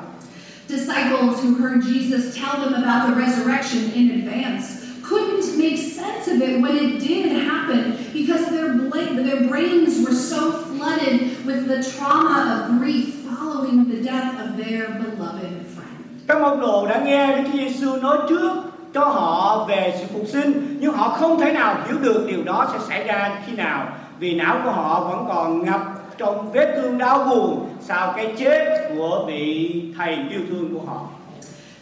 Disciples 0.67 1.43
who 1.43 1.55
heard 1.59 1.85
Jesus 1.85 2.33
tell 2.35 2.63
them 2.63 2.73
about 2.73 3.07
the 3.07 3.21
resurrection 3.21 3.91
in 3.93 4.11
advance 4.11 4.83
couldn't 5.03 5.57
make 5.57 5.77
sense 5.77 6.27
of 6.27 6.41
it 6.41 6.61
when 6.61 6.77
it 6.77 6.99
did 6.99 7.31
happen 7.47 7.97
because 8.13 8.45
their, 8.49 8.73
bla- 8.73 9.23
their 9.23 9.47
brains 9.49 10.05
were 10.05 10.15
so 10.15 10.51
flooded 10.51 11.45
with 11.45 11.67
the 11.67 11.83
trauma 11.83 12.65
of 12.69 12.79
grief 12.79 13.22
following 13.35 13.85
the 13.91 14.11
death 14.11 14.37
of 14.37 14.57
their 14.57 14.87
beloved 14.89 15.53
friend. 15.75 16.27
Các 16.27 16.41
môn 16.41 16.59
đồ 16.59 16.87
đã 16.87 16.99
nghe 16.99 17.37
Đức 17.37 17.43
Chúa 17.51 17.57
Giêsu 17.57 17.95
nói 17.95 18.17
trước 18.29 18.51
cho 18.93 19.05
họ 19.05 19.65
về 19.69 19.95
sự 19.99 20.05
phục 20.13 20.27
sinh 20.27 20.77
nhưng 20.79 20.93
họ 20.93 21.09
không 21.09 21.39
thể 21.39 21.53
nào 21.53 21.77
hiểu 21.87 21.97
được 22.01 22.25
điều 22.27 22.43
đó 22.43 22.69
sẽ 22.73 22.79
xảy 22.87 23.03
ra 23.03 23.41
khi 23.45 23.55
nào 23.55 23.87
vì 24.19 24.33
não 24.35 24.61
của 24.63 24.71
họ 24.71 25.03
vẫn 25.09 25.25
còn 25.27 25.65
ngập 25.65 25.81
trong 26.17 26.51
vết 26.51 26.73
thương 26.75 26.97
đau 26.97 27.23
buồn 27.23 27.69
sau 27.81 28.13
cái 28.15 28.33
chết 28.37 28.89
của 28.97 29.23
vị 29.27 29.81
thầy 29.97 30.17
yêu 30.29 30.41
thương 30.49 30.73
của 30.73 30.81
họ. 30.91 31.07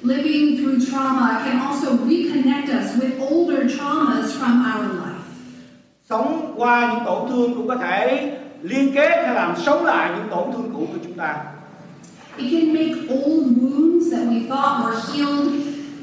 Living 0.01 0.57
through 0.57 0.91
trauma 0.91 1.41
can 1.45 1.59
also 1.59 1.91
reconnect 1.91 2.69
us 2.69 3.01
with 3.01 3.27
older 3.29 3.77
traumas 3.77 4.25
from 4.39 4.63
our 4.75 4.91
life. 4.91 5.21
Sống 6.09 6.53
qua 6.57 6.93
những 6.93 7.05
tổn 7.05 7.29
thương 7.29 7.53
cũng 7.55 7.67
có 7.67 7.75
thể 7.75 8.31
liên 8.63 8.91
kết 8.95 9.23
hay 9.25 9.35
làm 9.35 9.55
sống 9.65 9.85
lại 9.85 10.11
những 10.15 10.27
tổn 10.29 10.51
thương 10.53 10.71
cũ 10.73 10.87
của 10.93 10.99
chúng 11.03 11.13
ta. 11.13 11.35
It 12.37 12.51
can 12.51 12.73
make 12.73 13.13
old 13.13 13.57
wounds 13.57 14.11
that 14.11 14.27
we 14.27 14.47
thought 14.49 14.85
were 14.85 14.99
healed 15.13 15.53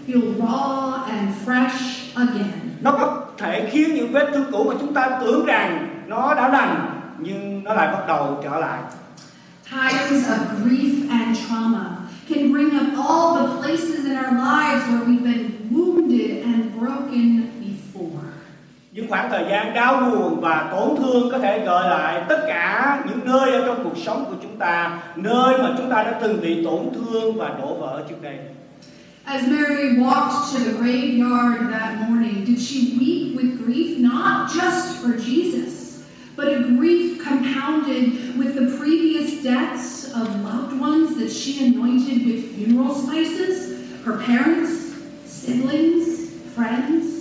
feel 0.06 0.22
raw 0.38 1.04
and 1.06 1.30
fresh 1.46 1.78
again. 2.14 2.58
nó 2.80 2.92
có 2.92 3.26
thể 3.38 3.70
khiến 3.72 3.94
những 3.94 4.12
vết 4.12 4.30
thương 4.34 4.52
cũ 4.52 4.64
mà 4.68 4.74
chúng 4.80 4.94
ta 4.94 5.18
tưởng 5.20 5.46
rằng 5.46 5.88
nó 6.06 6.34
đã 6.34 6.48
lành 6.48 7.00
nhưng 7.18 7.64
nó 7.64 7.74
lại 7.74 7.88
bắt 7.92 8.06
đầu 8.08 8.40
trở 8.44 8.58
lại 8.58 8.82
Times 9.70 10.28
of 10.28 10.64
grief 10.64 11.10
and 11.10 11.38
trauma 11.48 11.98
can 12.28 12.52
bring 12.52 12.70
up 12.76 12.98
all 12.98 13.36
the 13.36 13.62
places 13.62 14.04
in 14.04 14.16
our 14.16 14.32
lives 14.32 14.82
where 14.88 15.04
we've 15.06 15.24
been 15.24 15.50
wounded 15.70 16.42
and 16.44 16.74
broken 16.78 17.50
before 17.60 18.27
những 18.98 19.08
khoảng 19.08 19.30
thời 19.30 19.44
gian 19.50 19.74
đau 19.74 20.10
buồn 20.10 20.40
và 20.40 20.68
tổn 20.70 20.96
thương 20.96 21.30
có 21.32 21.38
thể 21.38 21.58
gợi 21.66 21.88
lại 21.88 22.22
tất 22.28 22.44
cả 22.46 23.02
những 23.08 23.20
nơi 23.24 23.50
ở 23.50 23.66
trong 23.66 23.84
cuộc 23.84 23.98
sống 24.04 24.24
của 24.28 24.36
chúng 24.42 24.56
ta 24.58 25.00
nơi 25.16 25.58
mà 25.58 25.74
chúng 25.78 25.90
ta 25.90 26.02
đã 26.02 26.18
từng 26.22 26.40
bị 26.42 26.64
tổn 26.64 26.88
thương 26.94 27.36
và 27.36 27.48
đổ 27.48 27.74
vỡ 27.74 28.04
trước 28.08 28.22
đây 28.22 28.38
As 29.24 29.42
Mary 29.42 29.98
walked 29.98 30.52
to 30.52 30.58
the 30.58 30.72
graveyard 30.72 31.70
that 31.70 32.08
morning, 32.08 32.46
did 32.46 32.58
she 32.58 32.96
weep 32.98 33.36
with 33.36 33.58
grief 33.66 33.98
not 33.98 34.48
just 34.54 35.02
for 35.02 35.18
Jesus, 35.18 36.00
but 36.36 36.48
a 36.48 36.62
grief 36.78 37.22
compounded 37.24 38.04
with 38.38 38.54
the 38.54 38.78
previous 38.78 39.44
deaths 39.44 40.10
of 40.14 40.28
loved 40.44 40.80
ones 40.80 41.18
that 41.20 41.30
she 41.30 41.66
anointed 41.66 42.24
with 42.26 42.56
funeral 42.56 42.94
spices? 42.94 43.78
Her 44.04 44.16
parents, 44.16 44.70
siblings, 45.26 46.30
friends? 46.54 47.17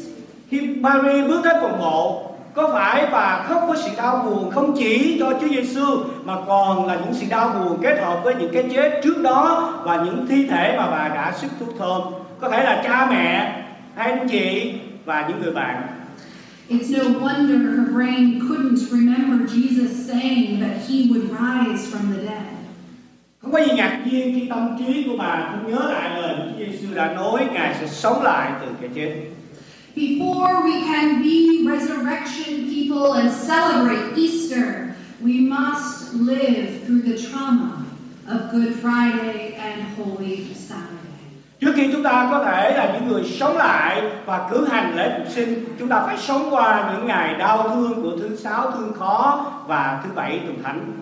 Khi 0.50 0.62
Mary 0.62 1.22
bước 1.28 1.42
đến 1.44 1.56
phòng 1.62 1.80
mộ 1.80 2.24
có 2.54 2.70
phải 2.74 3.08
bà 3.12 3.44
khóc 3.48 3.64
với 3.68 3.78
sự 3.86 3.90
đau 3.98 4.26
buồn 4.26 4.52
không 4.52 4.76
chỉ 4.78 5.18
cho 5.20 5.34
Chúa 5.42 5.48
Giêsu 5.48 5.86
mà 6.24 6.34
còn 6.48 6.88
là 6.88 6.96
những 6.96 7.14
sự 7.14 7.26
đau 7.30 7.50
buồn 7.50 7.78
kết 7.82 8.00
hợp 8.02 8.22
với 8.24 8.36
những 8.36 8.54
cái 8.54 8.64
chết 8.74 9.02
trước 9.04 9.22
đó 9.22 9.74
và 9.86 10.04
những 10.06 10.26
thi 10.30 10.48
thể 10.48 10.76
mà 10.78 10.92
bà 10.92 11.08
đã 11.08 11.34
sức 11.42 11.48
thuốc 11.60 11.70
thơm? 11.80 12.02
Có 12.40 12.50
thể 12.50 12.64
là 12.64 12.82
cha 12.84 13.08
mẹ 13.10 13.56
anh 13.96 14.28
chị 14.30 14.74
và 15.06 15.26
những 15.30 15.42
người 15.42 15.54
bạn. 15.54 15.88
It's 16.70 16.98
no 16.98 17.04
wonder 17.04 17.60
her 17.60 17.96
brain 17.96 18.40
couldn't 18.40 18.78
remember 18.92 19.52
Jesus 19.54 19.88
saying 20.08 20.62
that 20.62 20.90
he 20.90 20.96
would 20.96 21.28
rise 21.30 21.92
from 21.92 22.14
the 22.14 22.22
dead. 22.22 22.58
không 23.42 23.52
có 23.52 23.60
gì 23.60 23.72
ngạc 23.76 24.02
nhiên 24.06 24.40
khi 24.40 24.48
tâm 24.50 24.78
trí 24.80 25.04
của 25.04 25.18
bà 25.18 25.50
không 25.52 25.72
nhớ 25.72 25.92
lại 25.94 26.22
lời 26.22 26.36
Chúa 26.38 26.66
Giêsu 26.66 26.96
đã 26.96 27.14
nói 27.14 27.48
ngài 27.54 27.76
sẽ 27.80 27.88
sống 27.88 28.24
lại 28.24 28.52
từ 28.62 28.68
cái 28.82 28.90
chết 28.96 29.37
Before 29.98 30.62
we 30.64 30.82
can 30.84 31.24
be 31.24 31.66
resurrection 31.68 32.70
people 32.70 33.14
and 33.14 33.32
celebrate 33.32 34.16
Easter, 34.16 34.94
we 35.20 35.40
must 35.40 36.14
live 36.14 36.84
through 36.84 37.02
the 37.02 37.18
trauma 37.18 37.84
of 38.30 38.52
Good 38.52 38.76
Friday 38.76 39.56
and 39.56 39.82
Holy 39.98 40.54
Saturday. 40.54 41.42
Trước 41.60 41.74
khi 41.76 41.90
chúng 41.92 42.04
ta 42.04 42.28
có 42.32 42.44
thể 42.46 42.78
là 42.78 42.94
những 42.94 43.08
người 43.08 43.24
sống 43.40 43.58
lại 43.58 44.02
và 44.26 44.48
cử 44.52 44.68
hành 44.72 44.96
lễ 44.96 45.16
phục 45.18 45.34
sinh, 45.36 45.66
chúng 45.80 45.90
ta 45.90 46.04
phải 46.06 46.18
sống 46.18 46.48
qua 46.50 46.94
những 46.94 47.08
ngày 47.08 47.36
đau 47.40 47.70
thương 47.70 48.04
của 48.04 48.18
thứ 48.20 48.36
sáu 48.36 48.72
thương 48.72 48.94
khó 48.94 49.52
và 49.68 50.02
thứ 50.04 50.10
bảy 50.16 50.40
tuần 50.46 50.64
thánh. 50.64 50.94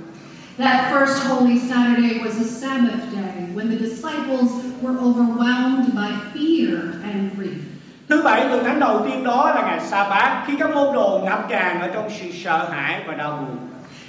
That 0.57 0.93
first 0.93 1.27
Holy 1.27 1.59
Saturday 1.59 2.19
was 2.19 2.39
a 2.39 2.47
Sabbath 2.47 3.11
day 3.13 3.47
when 3.55 3.69
the 3.69 3.77
disciples 3.77 4.51
were 4.81 4.97
overwhelmed 4.99 5.93
by 5.93 6.11
fear 6.33 6.79
and 7.03 7.31
grief. 7.37 7.74
Thứ 8.09 8.21
bảy 8.21 8.47
tuần 8.49 8.63
thánh 8.63 8.79
đầu 8.79 9.05
tiên 9.05 9.23
đó 9.23 9.51
là 9.55 9.61
ngày 9.61 9.79
sa 9.79 10.09
bát 10.09 10.43
khi 10.47 10.53
các 10.59 10.75
môn 10.75 10.93
đồ 10.93 11.21
ngập 11.25 11.45
tràn 11.49 11.81
ở 11.81 11.89
trong 11.93 12.09
sự 12.19 12.25
sợ 12.43 12.69
hãi 12.71 13.03
và 13.07 13.13
đau 13.13 13.31
buồn. 13.31 13.57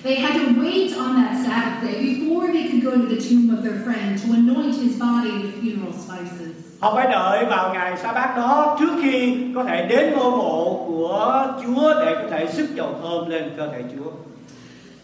They 0.05 0.21
had 0.21 0.37
to 0.37 0.63
wait 0.63 0.99
on 0.99 1.17
that 1.17 1.37
Sabbath 1.45 1.83
day 1.83 1.95
before 1.95 2.53
they 2.53 2.69
could 2.71 2.85
go 2.85 2.91
to 2.91 3.09
the 3.09 3.21
tomb 3.31 3.51
of 3.51 3.63
their 3.63 3.79
friend 3.85 4.19
to 4.19 4.35
anoint 4.35 4.75
his 4.75 5.01
body 5.01 5.31
with 5.31 5.53
funeral 5.63 5.93
spices. 5.93 6.57
Họ 6.81 6.95
phải 6.95 7.07
đợi 7.13 7.45
vào 7.45 7.75
ngày 7.75 7.97
sa 8.03 8.13
bát 8.13 8.37
đó 8.37 8.77
trước 8.81 8.93
khi 9.03 9.37
có 9.55 9.65
thể 9.65 9.87
đến 9.89 10.13
ngôi 10.17 10.31
mộ 10.31 10.85
của 10.87 11.47
Chúa 11.63 11.95
để 12.05 12.15
có 12.15 12.29
thể 12.31 12.47
sức 12.53 12.67
dầu 12.75 12.95
thơm 13.03 13.31
lên 13.31 13.51
cơ 13.57 13.69
thể 13.73 13.83
Chúa. 13.97 14.11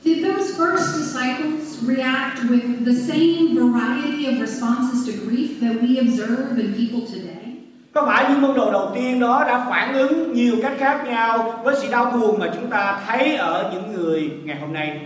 Did 0.05 0.25
those 0.25 0.53
first 0.59 0.87
disciples 0.99 1.89
react 1.89 2.39
with 2.51 2.85
the 2.85 2.95
same 3.09 3.55
variety 3.55 4.27
of 4.27 4.41
responses 4.41 5.07
to 5.07 5.13
grief 5.27 5.49
that 5.61 5.83
we 5.83 5.99
observe 5.99 6.57
in 6.57 6.75
people 6.75 7.01
today? 7.15 7.52
Có 7.95 8.07
phải 8.07 8.25
những 8.29 8.43
môn 8.43 8.55
đồ 8.57 8.73
đầu 8.73 8.91
tiên 8.95 9.21
đó 9.21 9.45
đã 9.47 9.67
phản 9.71 9.95
ứng 9.95 10.33
nhiều 10.33 10.57
cách 10.63 10.73
khác 10.79 11.05
nhau 11.07 11.61
với 11.65 11.77
sự 11.83 11.89
đau 11.91 12.05
buồn 12.05 12.39
mà 12.39 12.51
chúng 12.55 12.71
ta 12.71 13.01
thấy 13.07 13.37
ở 13.37 13.71
những 13.73 13.93
người 13.93 14.31
ngày 14.45 14.61
hôm 14.61 14.73
nay? 14.73 15.01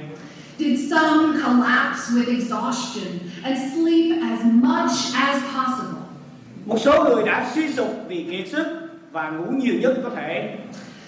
Did 0.59 0.90
some 0.90 1.43
collapse 1.45 2.00
with 2.14 2.28
exhaustion 2.28 3.19
and 3.43 3.59
sleep 3.73 4.23
as 4.23 4.40
much 4.45 5.14
as 5.14 5.43
possible? 5.55 6.00
Một 6.66 6.78
số 6.81 7.05
người 7.05 7.25
đã 7.26 7.50
suy 7.55 7.73
sụp 7.73 7.88
vì 8.09 8.26
kiệt 8.31 8.49
sức 8.52 8.66
và 9.12 9.31
ngủ 9.31 9.45
nhiều 9.50 9.75
nhất 9.81 9.97
có 10.02 10.11
thể. 10.16 10.59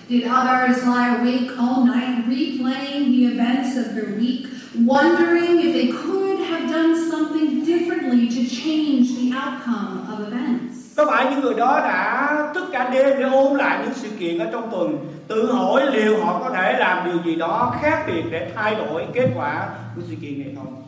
Did 0.09 0.25
others 0.25 0.85
lie 0.85 1.09
awake 1.19 1.49
all 1.59 1.85
night 1.85 2.27
replaying 2.29 3.05
the 3.13 3.25
events 3.33 3.77
of 3.77 3.85
their 3.95 4.19
week, 4.19 4.47
wondering 4.75 5.61
if 5.61 5.73
they 5.73 5.93
could 6.03 6.41
have 6.51 6.73
done 6.73 7.11
something 7.11 7.65
differently 7.65 8.29
to 8.29 8.43
change 8.65 9.07
the 9.17 9.37
outcome 9.37 10.07
of 10.13 10.27
events? 10.27 10.68
Có 10.99 11.07
phải 11.07 11.26
những 11.31 11.40
người 11.40 11.55
đó 11.55 11.81
đã 11.81 12.52
thức 12.55 12.64
cả 12.73 12.90
đêm 12.93 13.19
để 13.19 13.23
ôn 13.23 13.57
lại 13.57 13.78
những 13.83 13.95
sự 13.95 14.09
kiện 14.19 14.38
ở 14.38 14.47
trong 14.52 14.71
tuần, 14.71 14.99
tự 15.28 15.52
hỏi 15.52 15.83
liệu 15.93 16.25
họ 16.25 16.40
có 16.40 16.50
thể 16.50 16.78
làm 16.78 17.05
điều 17.05 17.23
gì 17.25 17.35
đó 17.35 17.75
khác 17.83 18.05
biệt 18.07 18.23
để 18.31 18.50
thay 18.57 18.75
đổi 18.75 19.07
kết 19.14 19.28
quả 19.37 19.69
của 19.97 20.02
sự 20.09 20.14
kiện 20.23 20.40
này 20.40 20.55
không? 20.57 20.83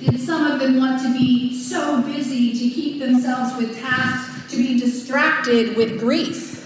Did 0.00 0.28
some 0.28 0.50
of 0.50 0.58
them 0.58 0.80
want 0.80 0.98
to 0.98 1.10
be 1.14 1.56
so 1.70 1.96
busy 1.96 2.52
to 2.52 2.66
keep 2.76 3.08
themselves 3.08 3.52
with 3.58 3.82
tasks 3.82 4.52
to 4.52 4.58
be 4.58 4.78
distracted 4.86 5.78
with 5.78 5.98
grief? 6.00 6.64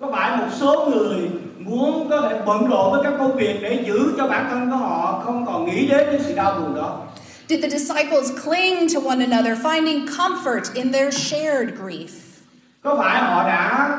Có 0.00 0.08
phải 0.12 0.36
một 0.36 0.48
số 0.60 0.90
người 0.90 1.30
muốn 1.58 2.08
có 2.10 2.20
thể 2.20 2.40
bận 2.46 2.66
rộn 2.66 2.92
với 2.92 3.00
các 3.04 3.12
công 3.18 3.36
việc 3.36 3.58
để 3.62 3.84
giữ 3.86 4.14
cho 4.16 4.28
bản 4.28 4.46
thân 4.50 4.70
của 4.70 4.76
họ 4.76 5.22
không 5.24 5.46
còn 5.46 5.66
nghĩ 5.66 5.86
đến 5.86 6.08
những 6.12 6.22
sự 6.24 6.34
đau 6.34 6.60
buồn 6.60 6.74
đó? 6.74 7.00
Did 7.48 7.60
the 7.60 7.68
disciples 7.68 8.30
cling 8.30 8.88
to 8.88 9.00
one 9.00 9.20
another, 9.20 9.54
finding 9.54 10.06
comfort 10.06 10.74
in 10.74 10.92
their 10.92 11.10
shared 11.10 11.76
grief? 11.76 12.40
Có 12.82 12.96
phải 12.96 13.22
họ 13.22 13.48
đã 13.48 13.98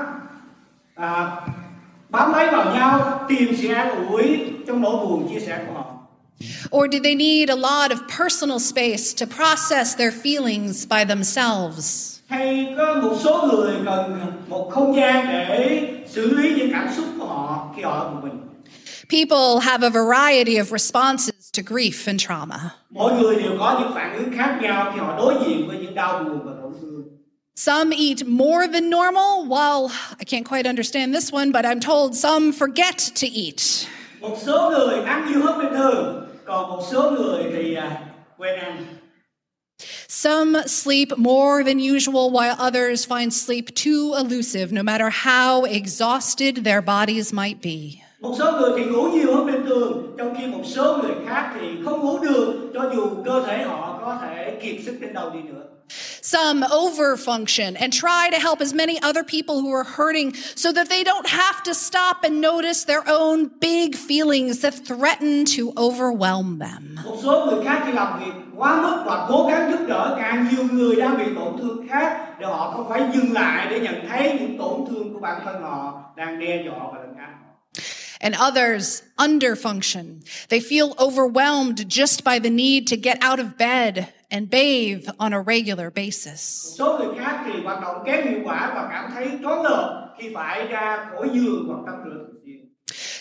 à, 0.95 1.41
bám 2.09 2.33
lấy 2.33 2.51
vào 2.51 2.73
nhau 2.75 3.25
tìm 3.29 3.55
sự 3.61 3.67
an 3.73 4.07
ủi 4.09 4.39
trong 4.67 4.81
nỗi 4.81 5.05
buồn 5.05 5.29
chia 5.29 5.39
sẻ 5.39 5.59
của 5.67 5.73
họ? 5.73 5.85
Or 6.71 6.87
did 6.91 7.03
they 7.03 7.15
need 7.15 7.49
a 7.49 7.55
lot 7.55 7.91
of 7.91 8.07
personal 8.07 8.59
space 8.59 9.13
to 9.19 9.25
process 9.25 9.95
their 9.95 10.11
feelings 10.11 10.85
by 10.89 11.05
themselves? 11.05 12.19
Hay 12.27 12.75
có 12.77 12.93
một 12.93 13.17
số 13.23 13.47
người 13.51 13.73
cần 13.85 14.31
một 14.47 14.69
không 14.71 14.95
gian 14.95 15.27
để 15.27 15.87
xử 16.07 16.35
lý 16.35 16.55
những 16.55 16.71
cảm 16.71 16.89
xúc 16.95 17.05
của 17.19 17.25
họ 17.25 17.73
khi 17.75 17.81
họ 17.81 17.91
ở 17.91 18.09
một 18.09 18.19
mình? 18.23 18.41
People 19.09 19.59
have 19.61 19.87
a 19.87 19.89
variety 19.89 20.57
of 20.57 20.65
responses 20.71 21.34
to 21.57 21.63
grief 21.75 22.07
and 22.07 22.21
trauma. 22.27 22.59
mỗi 22.89 23.13
người 23.21 23.35
đều 23.35 23.51
có 23.59 23.79
những 23.79 23.91
phản 23.93 24.15
ứng 24.15 24.31
khác 24.37 24.57
nhau 24.61 24.91
khi 24.93 24.99
họ 24.99 25.17
đối 25.17 25.33
diện 25.47 25.67
với 25.67 25.77
những 25.77 25.95
đau 25.95 26.23
buồn 26.23 26.39
và 26.45 26.51
tổn 26.61 26.73
thương 26.81 27.03
Some 27.57 27.95
eat 27.95 28.27
more 28.27 28.67
than 28.73 28.89
normal, 28.89 29.45
while 29.47 29.87
I 30.19 30.25
can't 30.25 30.43
quite 30.43 30.65
understand 30.69 31.13
this 31.15 31.33
one, 31.33 31.51
but 31.51 31.65
I'm 31.65 31.79
told 31.79 32.15
some 32.15 32.51
forget 32.51 33.11
to 33.21 33.27
eat. 33.33 33.87
một 34.21 34.37
số 34.45 34.69
người 34.69 35.03
ăn 35.03 35.31
nhiều 35.31 35.41
hơn 35.43 35.57
bình 35.59 35.73
thường 35.77 36.27
còn 36.45 36.69
một 36.69 36.83
số 36.91 37.11
người 37.11 37.43
thì 37.55 37.77
quên 38.37 38.59
ăn 38.59 38.85
Some 40.07 40.67
sleep 40.67 41.17
more 41.17 41.63
than 41.63 41.79
usual, 41.79 42.31
while 42.31 42.55
others 42.67 43.05
find 43.07 43.31
sleep 43.31 43.65
too 43.75 44.13
elusive, 44.15 44.71
no 44.71 44.83
matter 44.83 45.09
how 45.09 45.65
exhausted 45.65 46.63
their 46.63 46.81
bodies 46.81 47.33
might 47.33 47.61
be. 47.61 48.04
Một 48.25 48.35
số 48.39 48.51
người 48.51 48.71
thì 48.77 48.85
ngủ 48.85 49.03
nhiều 49.03 49.35
hơn 49.35 49.45
bình 49.45 49.65
thường 49.65 50.15
trong 50.17 50.35
khi 50.37 50.47
một 50.47 50.61
số 50.65 50.97
người 50.97 51.11
khác 51.27 51.51
thì 51.59 51.67
không 51.85 51.99
ngủ 51.99 52.19
được 52.19 52.71
cho 52.73 52.91
dù 52.95 53.09
cơ 53.25 53.43
thể 53.47 53.63
họ 53.63 53.99
có 54.01 54.17
thể 54.21 54.59
kiệt 54.61 54.75
sức 54.85 54.97
đến 55.01 55.13
đâu 55.13 55.29
đi 55.29 55.39
nữa 55.39 55.61
Some 56.21 56.63
overfunction 56.63 57.75
and 57.75 57.93
try 57.93 58.29
to 58.31 58.39
help 58.39 58.59
as 58.59 58.73
many 58.73 58.97
other 59.09 59.23
people 59.23 59.61
who 59.61 59.71
are 59.75 59.83
hurting 59.83 60.31
so 60.55 60.71
that 60.71 60.89
they 60.89 61.03
don't 61.03 61.27
have 61.27 61.63
to 61.65 61.73
stop 61.73 62.17
and 62.23 62.41
notice 62.41 62.85
their 62.85 63.01
own 63.01 63.49
big 63.61 63.91
feelings 63.91 64.61
that 64.61 64.73
threaten 64.87 65.45
to 65.45 65.63
overwhelm 65.75 66.59
them. 66.59 66.97
một 67.05 67.17
số 67.23 67.45
người 67.45 67.65
khác 67.65 67.83
thì 67.85 67.91
làm 67.91 68.19
việc 68.19 68.31
quá 68.57 68.81
mức 68.81 69.03
và 69.05 69.25
cố 69.29 69.47
gắng 69.49 69.71
giúp 69.71 69.87
đỡ 69.87 70.15
càng 70.19 70.47
nhiều 70.51 70.65
người 70.71 70.95
đang 70.95 71.17
bị 71.17 71.25
tổn 71.35 71.57
thương 71.61 71.87
khác 71.89 72.39
để 72.39 72.45
họ 72.47 72.71
không 72.75 72.89
phải 72.89 73.01
dừng 73.13 73.33
lại 73.33 73.67
để 73.69 73.79
nhận 73.79 73.95
thấy 74.09 74.37
những 74.39 74.57
tổn 74.57 74.85
thương 74.89 75.13
của 75.13 75.19
bản 75.19 75.41
thân 75.45 75.61
họ 75.61 76.03
đang 76.15 76.39
đe 76.39 76.63
dọa 76.65 76.79
và 76.93 76.99
And 78.21 78.35
others 78.35 79.03
underfunction. 79.17 80.23
They 80.49 80.59
feel 80.59 80.93
overwhelmed 80.99 81.89
just 81.89 82.23
by 82.23 82.39
the 82.39 82.49
need 82.49 82.87
to 82.87 82.97
get 82.97 83.17
out 83.21 83.39
of 83.39 83.57
bed 83.57 84.07
and 84.31 84.49
bathe 84.49 85.07
on 85.19 85.33
a 85.33 85.41
regular 85.41 85.89
basis. 85.89 86.75
số 86.77 86.97
người 86.97 87.15
khác 87.19 87.43
thì 87.45 87.61
hoạt 87.63 87.81
động 87.81 88.03
kém 88.05 88.27
hiệu 88.27 88.39
quả 88.45 88.71
và 88.75 88.87
cảm 88.91 89.11
thấy 89.11 89.27
choáng 89.43 89.63
ngợp 89.63 90.15
khi 90.19 90.31
phải 90.33 90.67
ra 90.67 91.09
khỏi 91.11 91.29
giường 91.33 91.65
hoặc 91.67 91.79
tắm 91.85 91.95
rửa 92.05 92.25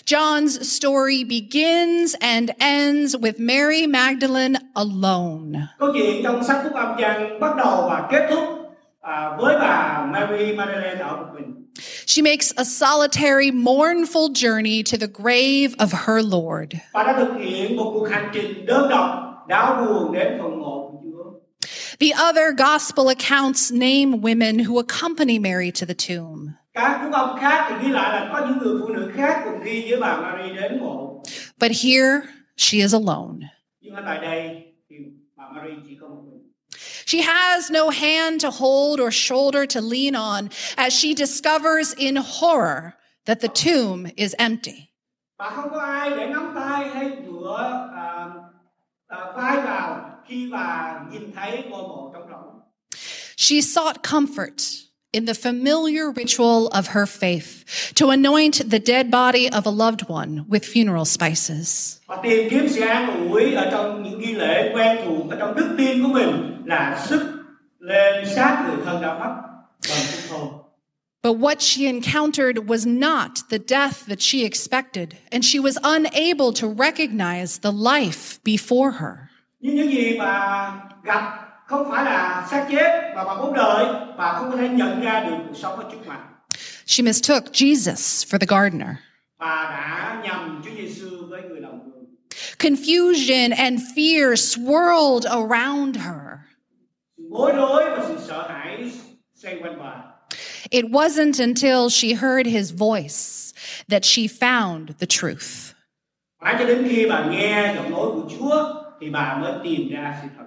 John's 0.07 0.63
story 0.63 1.25
begins 1.25 2.15
and 2.21 2.51
ends 2.59 3.17
with 3.17 3.39
Mary 3.39 3.87
Magdalene 3.87 4.59
alone. 4.75 5.59
câu 5.79 5.93
chuyện 5.95 6.23
trong 6.23 6.45
sách 6.45 6.61
phúc 6.65 6.73
âm 6.75 6.97
Giăng 7.01 7.41
bắt 7.41 7.57
đầu 7.57 7.87
và 7.89 8.09
kết 8.11 8.27
thúc 8.31 8.45
với 9.39 9.59
bà 9.59 10.07
Mary 10.13 10.53
Magdalene 10.53 11.01
ở 11.01 11.17
một 11.17 11.27
mình 11.35 11.64
she 12.07 12.23
makes 12.23 12.53
a 12.57 12.65
solitary, 12.65 13.51
mournful 13.51 14.31
journey 14.31 14.83
to 14.85 14.97
the 14.97 15.09
grave 15.09 15.75
of 15.79 15.93
her 15.93 16.23
Lord. 16.23 16.81
The 21.99 22.15
other 22.15 22.53
gospel 22.53 23.09
accounts 23.09 23.71
name 23.71 24.21
women 24.21 24.59
who 24.59 24.79
accompany 24.79 25.39
Mary 25.39 25.71
to 25.73 25.87
the 25.87 25.95
tomb. 25.95 26.57
But 31.59 31.71
here 31.71 32.29
she 32.57 32.81
is 32.81 32.93
alone. 32.93 33.51
She 37.07 37.23
has 37.23 37.71
no 37.71 37.91
hand 37.91 38.41
to 38.41 38.51
hold 38.51 39.01
or 39.01 39.11
shoulder 39.11 39.67
to 39.67 39.81
lean 39.81 40.15
on 40.15 40.49
as 40.77 40.93
she 40.93 41.15
discovers 41.15 41.95
in 41.97 42.17
horror 42.17 42.93
that 43.27 43.41
the 43.41 43.49
tomb 43.49 44.07
is 44.17 44.35
empty. 44.39 44.89
bà 45.39 45.51
không 45.51 45.71
có 45.71 45.79
ai 45.81 46.11
để 46.11 46.27
nắm 46.27 46.53
tay 46.55 46.89
hay 46.95 47.11
dựa 47.27 47.89
à, 47.97 48.27
à, 49.09 49.19
vai 49.37 49.57
vào 49.57 50.11
khi 50.29 50.49
bà 50.53 50.95
nhìn 51.13 51.33
thấy 51.35 51.65
ngôi 51.71 51.83
mộ 51.83 52.11
trống 52.15 52.29
rỗng 52.31 52.61
She 53.37 53.61
sought 53.61 54.03
comfort 54.03 54.85
in 55.13 55.27
the 55.27 55.35
familiar 55.35 56.11
ritual 56.17 56.69
of 56.73 56.87
her 56.89 57.07
faith 57.07 57.65
to 57.95 58.11
anoint 58.11 58.71
the 58.71 58.79
dead 58.79 59.11
body 59.11 59.49
of 59.51 59.67
a 59.67 59.71
loved 59.71 60.03
one 60.09 60.45
with 60.49 60.65
funeral 60.65 61.05
spices. 61.05 61.97
và 62.07 62.17
tìm 62.23 62.51
kiếm 62.51 62.69
sự 62.69 62.81
an 62.81 63.29
ủi 63.31 63.55
ở 63.55 63.69
trong 63.71 64.03
những 64.03 64.21
nghi 64.21 64.33
lễ 64.33 64.71
quen 64.75 64.97
thuộc 65.05 65.31
ở 65.31 65.37
trong 65.39 65.55
đức 65.55 65.75
tin 65.79 66.03
của 66.03 66.09
mình 66.09 66.54
là 66.65 67.05
sức 67.09 67.21
lên 67.81 68.25
người 68.25 68.77
thân 68.85 69.03
đã 69.03 69.19
mất 69.19 69.35
bằng 69.89 70.05
phúc 70.13 70.21
thôn 70.29 70.49
But 71.23 71.37
what 71.37 71.57
she 71.61 71.87
encountered 71.87 72.59
was 72.67 72.85
not 72.87 73.31
the 73.51 73.59
death 73.69 74.07
that 74.09 74.21
she 74.21 74.43
expected, 74.43 75.09
and 75.31 75.43
she 75.45 75.59
was 75.59 75.77
unable 75.83 76.53
to 76.61 76.69
recognize 76.69 77.59
the 77.63 77.71
life 77.73 78.39
before 78.45 78.91
her. 78.91 79.17
nhưng 79.61 79.77
những 79.77 79.91
gì 79.93 80.17
bà 80.19 80.73
gặp 81.05 81.41
không 81.67 81.91
phải 81.91 82.05
là 82.05 82.47
xác 82.51 82.67
chết 82.71 83.13
mà 83.17 83.25
bà 83.25 83.35
muốn 83.35 83.55
đợi 83.55 83.85
bà 84.19 84.33
không 84.33 84.51
có 84.51 84.57
thể 84.57 84.69
nhận 84.69 85.01
ra 85.01 85.21
được 85.25 85.37
cuộc 85.49 85.55
sống 85.63 85.77
ở 85.77 85.85
trước 85.93 85.99
mặt 86.07 86.19
She 86.87 87.03
mistook 87.03 87.45
Jesus 87.53 88.25
for 88.29 88.39
the 88.39 88.47
gardener. 88.49 88.89
bà 89.39 89.47
đã 89.71 90.23
nhầm 90.25 90.63
Chúa 90.65 90.71
Giêsu 90.77 91.27
với 91.31 91.43
người 91.43 91.61
đồng 91.61 91.81
Confusion 92.59 93.53
and 93.57 93.81
fear 93.97 94.37
swirled 94.37 95.25
around 95.27 95.97
her. 95.97 96.24
Sự 97.35 97.39
bối 97.39 97.53
rối 97.57 97.85
và 97.91 98.05
sự 98.09 98.15
sợ 98.29 98.47
hãi 98.49 98.91
xoay 99.43 99.57
quanh 99.63 99.79
bà 99.79 99.93
It 100.71 100.85
wasn't 100.85 101.39
until 101.39 101.89
she 101.91 102.15
heard 102.15 102.47
his 102.47 102.73
voice 102.73 103.53
that 103.89 104.05
she 104.05 104.23
found 104.27 104.87
the 104.99 105.07
truth. 105.07 105.75
mãi 106.41 106.55
cho 106.59 106.65
đến 106.67 106.89
khi 106.89 107.07
bà 107.09 107.25
nghe 107.31 107.73
giọng 107.77 107.91
nói 107.91 108.07
của 108.07 108.29
Chúa 108.39 108.75
thì 109.01 109.11
bà 109.11 109.39
mới 109.41 109.53
tìm 109.65 109.89
ra 109.93 110.19
sự 110.23 110.29
thật 110.39 110.45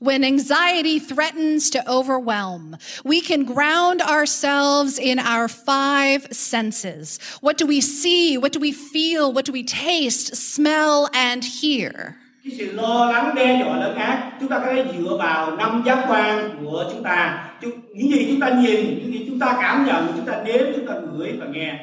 When 0.00 0.22
anxiety 0.24 0.98
threatens 0.98 1.70
to 1.70 1.80
overwhelm, 1.86 2.74
we 3.04 3.20
can 3.20 3.44
ground 3.44 4.02
ourselves 4.02 4.98
in 4.98 5.18
our 5.18 5.48
five 5.48 6.26
senses. 6.32 7.18
What 7.40 7.56
do 7.58 7.66
we 7.66 7.80
see? 7.80 8.36
What 8.36 8.52
do 8.52 8.60
we 8.60 8.72
feel? 8.72 9.32
What 9.32 9.46
do 9.46 9.52
we 9.52 9.62
taste, 9.62 10.36
smell, 10.36 11.06
and 11.14 11.44
hear? 11.44 12.16
Cái 12.44 12.54
sự 12.58 12.72
lo 12.72 13.10
lắng 13.12 13.34
đe 13.34 13.62
dọa 13.64 13.76
lấn 13.76 13.94
át 13.94 14.18
chúng 14.40 14.48
ta 14.48 14.58
có 14.58 14.66
thể 14.74 14.84
dựa 14.98 15.16
vào 15.18 15.56
năm 15.56 15.82
giác 15.86 16.04
quan 16.08 16.50
của 16.64 16.84
chúng 16.92 17.02
ta 17.02 17.44
Chúng- 17.62 17.80
những 17.94 18.10
gì 18.10 18.26
chúng 18.30 18.40
ta 18.40 18.48
nhìn 18.48 18.98
những 18.98 19.12
gì 19.12 19.24
chúng 19.28 19.38
ta 19.38 19.56
cảm 19.60 19.86
nhận 19.86 20.12
chúng 20.16 20.26
ta 20.26 20.42
nếm 20.44 20.60
chúng 20.76 20.86
ta 20.86 20.94
ngửi 21.12 21.32
và 21.40 21.46
nghe 21.52 21.78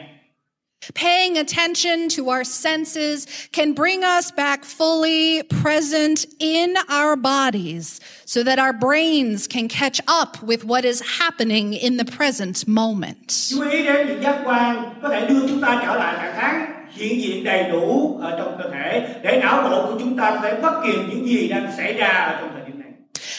Paying 0.95 1.35
attention 1.35 2.09
to 2.17 2.23
our 2.23 2.47
senses 2.47 3.27
can 3.53 3.73
bring 3.75 4.01
us 4.17 4.31
back 4.35 4.63
fully 4.65 5.43
present 5.63 6.25
in 6.39 6.73
our 6.89 7.15
bodies 7.15 8.01
so 8.25 8.41
that 8.43 8.57
our 8.59 8.73
brains 8.73 9.47
can 9.47 9.67
catch 9.67 9.99
up 10.21 10.41
with 10.43 10.65
what 10.65 10.83
is 10.83 11.01
happening 11.19 11.71
in 11.73 11.97
the 11.97 12.03
present 12.17 12.67
moment. 12.67 13.27
chú 13.49 13.61
ý 13.71 13.83
đến 13.83 14.07
những 14.07 14.23
giác 14.23 14.41
quan 14.45 14.83
có 15.01 15.09
thể 15.09 15.25
đưa 15.29 15.47
chúng 15.47 15.61
ta 15.61 15.81
trở 15.85 15.95
lại 15.95 16.15
trạng 16.21 16.35
thái 16.35 16.80
hiện 16.93 17.21
diện 17.21 17.43
đầy 17.43 17.63
đủ 17.71 18.17
ở 18.21 18.35
trong 18.37 18.55
cơ 18.63 18.69
thể 18.69 19.07
để 19.23 19.39
não 19.41 19.69
bộ 19.69 19.85
của 19.85 19.99
chúng 19.99 20.17
ta 20.17 20.31
có 20.31 20.39
thể 20.43 20.61
bắt 20.61 20.73
kịp 20.85 20.99
những 21.09 21.27
gì 21.27 21.47
đang 21.47 21.71
xảy 21.77 21.93
ra 21.93 22.07
ở 22.07 22.37
trong 22.41 22.49
thời 22.53 22.61
điểm 22.65 22.79
này 22.79 22.91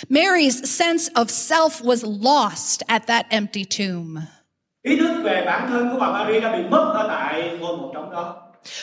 Mary's 0.08 0.64
sense 0.64 1.12
of 1.14 1.24
self 1.24 1.68
was 1.68 2.04
lost 2.22 2.80
at 2.86 3.06
that 3.06 3.26
empty 3.28 3.64
tomb. 3.78 4.18
ý 4.82 4.96
thức 4.96 5.20
về 5.24 5.42
bản 5.46 5.68
thân 5.70 5.90
của 5.92 5.98
bà 6.00 6.12
Maria 6.12 6.40
đã 6.40 6.56
bị 6.56 6.62
mất 6.70 6.92
ở 6.94 7.08
tại 7.08 7.50
ngôi 7.60 7.76
mộ 7.76 7.90
trống 7.94 8.10
đó 8.10 8.36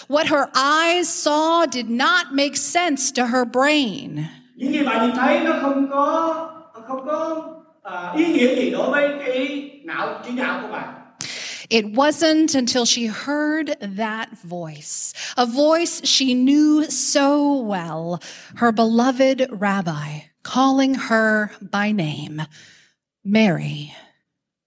What 0.08 0.26
her 0.26 0.46
eyes 0.56 1.28
saw 1.28 1.66
did 1.72 1.86
not 1.90 2.26
make 2.32 2.56
sense 2.56 3.04
to 3.18 3.24
her 3.26 3.48
brain. 3.54 4.24
những 4.56 4.74
gì 4.74 4.80
bà 4.86 5.06
nhìn 5.06 5.16
thấy 5.16 5.40
nó 5.40 5.54
không 5.62 5.88
có 5.92 6.36
không 6.88 7.06
có 7.06 7.46
à, 7.84 8.14
ý 8.18 8.26
nghĩa 8.26 8.56
gì 8.56 8.70
đối 8.70 8.90
với 8.92 9.10
cái 9.26 9.70
não 9.84 10.22
trí 10.26 10.32
não 10.32 10.60
của 10.62 10.68
bà 10.72 10.86
It 11.70 11.94
wasn't 11.94 12.56
until 12.56 12.86
she 12.86 13.06
heard 13.06 13.78
that 13.80 14.36
voice, 14.40 15.14
a 15.38 15.46
voice 15.46 16.02
she 16.04 16.34
knew 16.34 16.86
so 16.90 17.62
well, 17.62 18.24
her 18.56 18.72
beloved 18.72 19.48
rabbi, 19.52 20.22
calling 20.42 20.96
her 20.96 21.52
by 21.62 21.92
name, 21.92 22.42
Mary. 23.24 23.94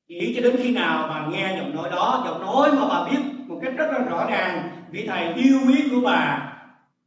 chỉ 0.09 0.35
cho 0.37 0.41
đến 0.41 0.57
khi 0.62 0.71
nào 0.71 1.07
bà 1.09 1.27
nghe 1.27 1.57
giọng 1.57 1.75
nói 1.75 1.91
đó 1.91 2.23
giọng 2.27 2.41
nói 2.41 2.73
mà 2.73 2.88
bà 2.88 3.11
biết 3.11 3.19
một 3.47 3.61
cách 3.62 3.73
rất 3.77 3.87
là 3.93 3.99
rõ 3.99 4.31
ràng 4.31 4.71
vị 4.91 5.05
thầy 5.07 5.35
yêu 5.35 5.61
quý 5.69 5.85
của 5.91 6.01
bà 6.01 6.53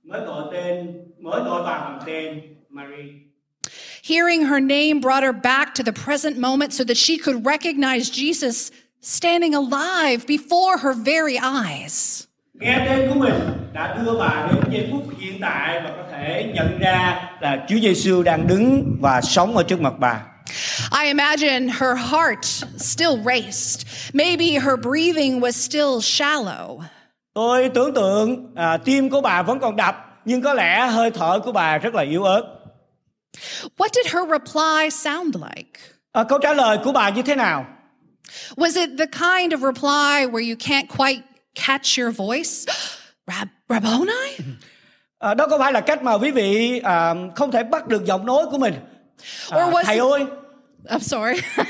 mới 0.03 0.21
gọi 0.21 0.43
tên 0.53 0.97
mới 1.19 1.41
gọi 1.43 1.63
bà 1.63 1.79
bằng 1.79 1.99
tên 2.05 2.41
Mary 2.69 3.11
Hearing 4.09 4.45
her 4.45 4.59
name 4.61 5.01
brought 5.01 5.23
her 5.23 5.35
back 5.43 5.73
to 5.75 5.83
the 5.83 5.91
present 5.91 6.37
moment 6.37 6.73
so 6.73 6.83
that 6.83 6.97
she 6.97 7.17
could 7.17 7.45
recognize 7.45 8.11
Jesus 8.11 8.71
standing 9.05 9.53
alive 9.53 10.25
before 10.27 10.77
her 10.77 10.93
very 10.93 11.37
eyes. 11.37 12.23
nghe 12.53 12.85
tên 12.85 13.09
của 13.09 13.19
mình 13.19 13.33
đã 13.73 13.97
đưa 14.05 14.13
bà 14.19 14.47
đến 14.51 14.63
giây 14.71 14.87
phút 14.91 15.03
hiện 15.19 15.37
tại 15.41 15.81
và 15.83 15.89
có 15.97 16.03
thể 16.11 16.51
nhận 16.55 16.79
ra 16.79 17.29
là 17.39 17.65
Chúa 17.69 17.75
Giêsu 17.81 18.23
đang 18.23 18.47
đứng 18.47 18.97
và 19.01 19.21
sống 19.21 19.57
ở 19.57 19.63
trước 19.63 19.81
mặt 19.81 19.93
bà 19.99 20.21
I 21.01 21.07
imagine 21.07 21.67
her 21.79 21.97
heart 22.11 22.63
still 22.77 23.11
raced. 23.25 23.87
Maybe 24.13 24.45
her 24.45 24.79
breathing 24.81 25.39
was 25.39 25.51
still 25.51 25.99
shallow. 25.99 26.79
Tôi 27.33 27.69
tưởng 27.73 27.93
tượng 27.93 28.53
à, 28.55 28.77
tim 28.77 29.09
của 29.09 29.21
bà 29.21 29.41
vẫn 29.41 29.59
còn 29.59 29.75
đập 29.75 30.21
nhưng 30.25 30.41
có 30.41 30.53
lẽ 30.53 30.87
hơi 30.87 31.11
thở 31.11 31.39
của 31.39 31.51
bà 31.51 31.77
rất 31.77 31.95
là 31.95 32.03
yếu 32.03 32.23
ớt. 32.23 32.43
What 33.77 33.87
did 33.93 34.13
her 34.13 34.23
reply 34.29 34.89
sound 34.89 35.35
like? 35.35 35.79
À, 36.11 36.23
câu 36.23 36.39
trả 36.39 36.53
lời 36.53 36.77
của 36.83 36.91
bà 36.91 37.09
như 37.09 37.21
thế 37.21 37.35
nào? 37.35 37.65
Was 38.57 38.75
it 38.75 38.97
the 38.97 39.07
kind 39.07 39.53
of 39.53 39.61
reply 39.63 40.25
where 40.25 40.43
you 40.43 40.55
can't 40.55 40.87
quite 40.89 41.23
catch 41.55 41.97
your 41.97 42.11
voice? 42.11 42.65
Rab- 43.27 43.49
Rabboni? 43.69 44.37
À, 45.19 45.33
đó 45.33 45.47
có 45.47 45.57
phải 45.57 45.73
là 45.73 45.81
cách 45.81 46.03
mà 46.03 46.13
quý 46.17 46.31
vị 46.31 46.79
à, 46.83 47.13
không 47.35 47.51
thể 47.51 47.63
bắt 47.63 47.87
được 47.87 48.05
giọng 48.05 48.25
nói 48.25 48.45
của 48.51 48.57
mình? 48.57 48.73
À, 49.49 49.57
Or 49.57 49.73
was 49.73 49.83
thầy 49.85 49.95
it- 49.95 50.01
ơi, 50.11 50.25
I'm 50.89 50.99
sorry. 50.99 51.41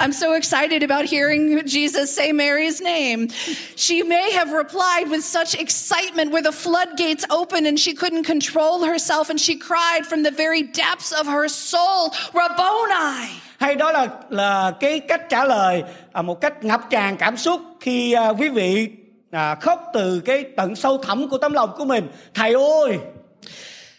I'm 0.00 0.12
so 0.12 0.32
excited 0.32 0.82
about 0.82 1.06
hearing 1.10 1.58
Jesus 1.66 2.10
say 2.16 2.32
Mary's 2.32 2.80
name. 2.80 3.28
She 3.76 4.02
may 4.02 4.30
have 4.32 4.52
replied 4.52 5.08
with 5.08 5.22
such 5.24 5.54
excitement 5.54 6.30
where 6.32 6.42
the 6.42 6.52
floodgates 6.52 7.24
opened 7.30 7.66
and 7.66 7.78
she 7.78 7.94
couldn't 7.94 8.24
control 8.24 8.84
herself 8.84 9.28
and 9.30 9.40
she 9.40 9.56
cried 9.56 10.06
from 10.06 10.22
the 10.22 10.30
very 10.30 10.62
depths 10.62 11.12
of 11.12 11.26
her 11.26 11.48
soul, 11.48 12.12
Rabboni! 12.32 13.28
Hay 13.58 13.74
đó 13.74 13.92
là 13.92 14.08
là 14.30 14.72
cái 14.80 15.00
cách 15.00 15.28
trả 15.28 15.44
lời 15.44 15.82
à, 16.12 16.22
một 16.22 16.40
cách 16.40 16.64
ngập 16.64 16.80
tràn 16.90 17.16
cảm 17.16 17.36
xúc 17.36 17.60
khi 17.80 18.12
à, 18.12 18.28
quý 18.28 18.48
vị 18.48 18.88
à, 19.30 19.54
khóc 19.54 19.84
từ 19.94 20.20
cái 20.20 20.44
tận 20.56 20.76
sâu 20.76 20.98
thẳm 20.98 21.28
của 21.28 21.38
tấm 21.38 21.52
lòng 21.52 21.70
của 21.78 21.84
mình. 21.84 22.08
Thầy 22.34 22.52
ơi, 22.52 22.98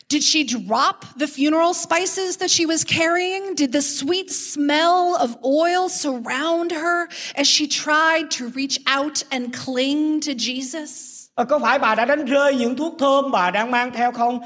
Did 0.09 0.23
she 0.23 0.43
drop 0.43 0.95
the 1.19 1.27
funeral 1.27 1.73
spices 1.73 2.39
that 2.39 2.49
she 2.49 2.65
was 2.65 2.83
carrying? 2.83 3.55
Did 3.57 3.73
the 3.73 3.81
sweet 3.81 4.31
smell 4.31 5.15
of 5.19 5.29
oil 5.43 5.87
surround 5.87 6.71
her 6.71 7.07
as 7.35 7.47
she 7.47 7.67
tried 7.67 8.31
to 8.39 8.45
reach 8.55 8.79
out 8.99 9.23
and 9.29 9.55
cling 9.65 10.21
to 10.21 10.31
Jesus? 10.31 11.09
à, 11.35 11.43
có 11.43 11.59
phải 11.59 11.79
bà 11.79 11.95
đã 11.95 12.05
đánh 12.05 12.25
rơi 12.25 12.55
những 12.55 12.75
thuốc 12.75 12.95
thơm 12.99 13.31
bà 13.31 13.51
đang 13.51 13.71
mang 13.71 13.91
theo 13.91 14.11
không? 14.11 14.39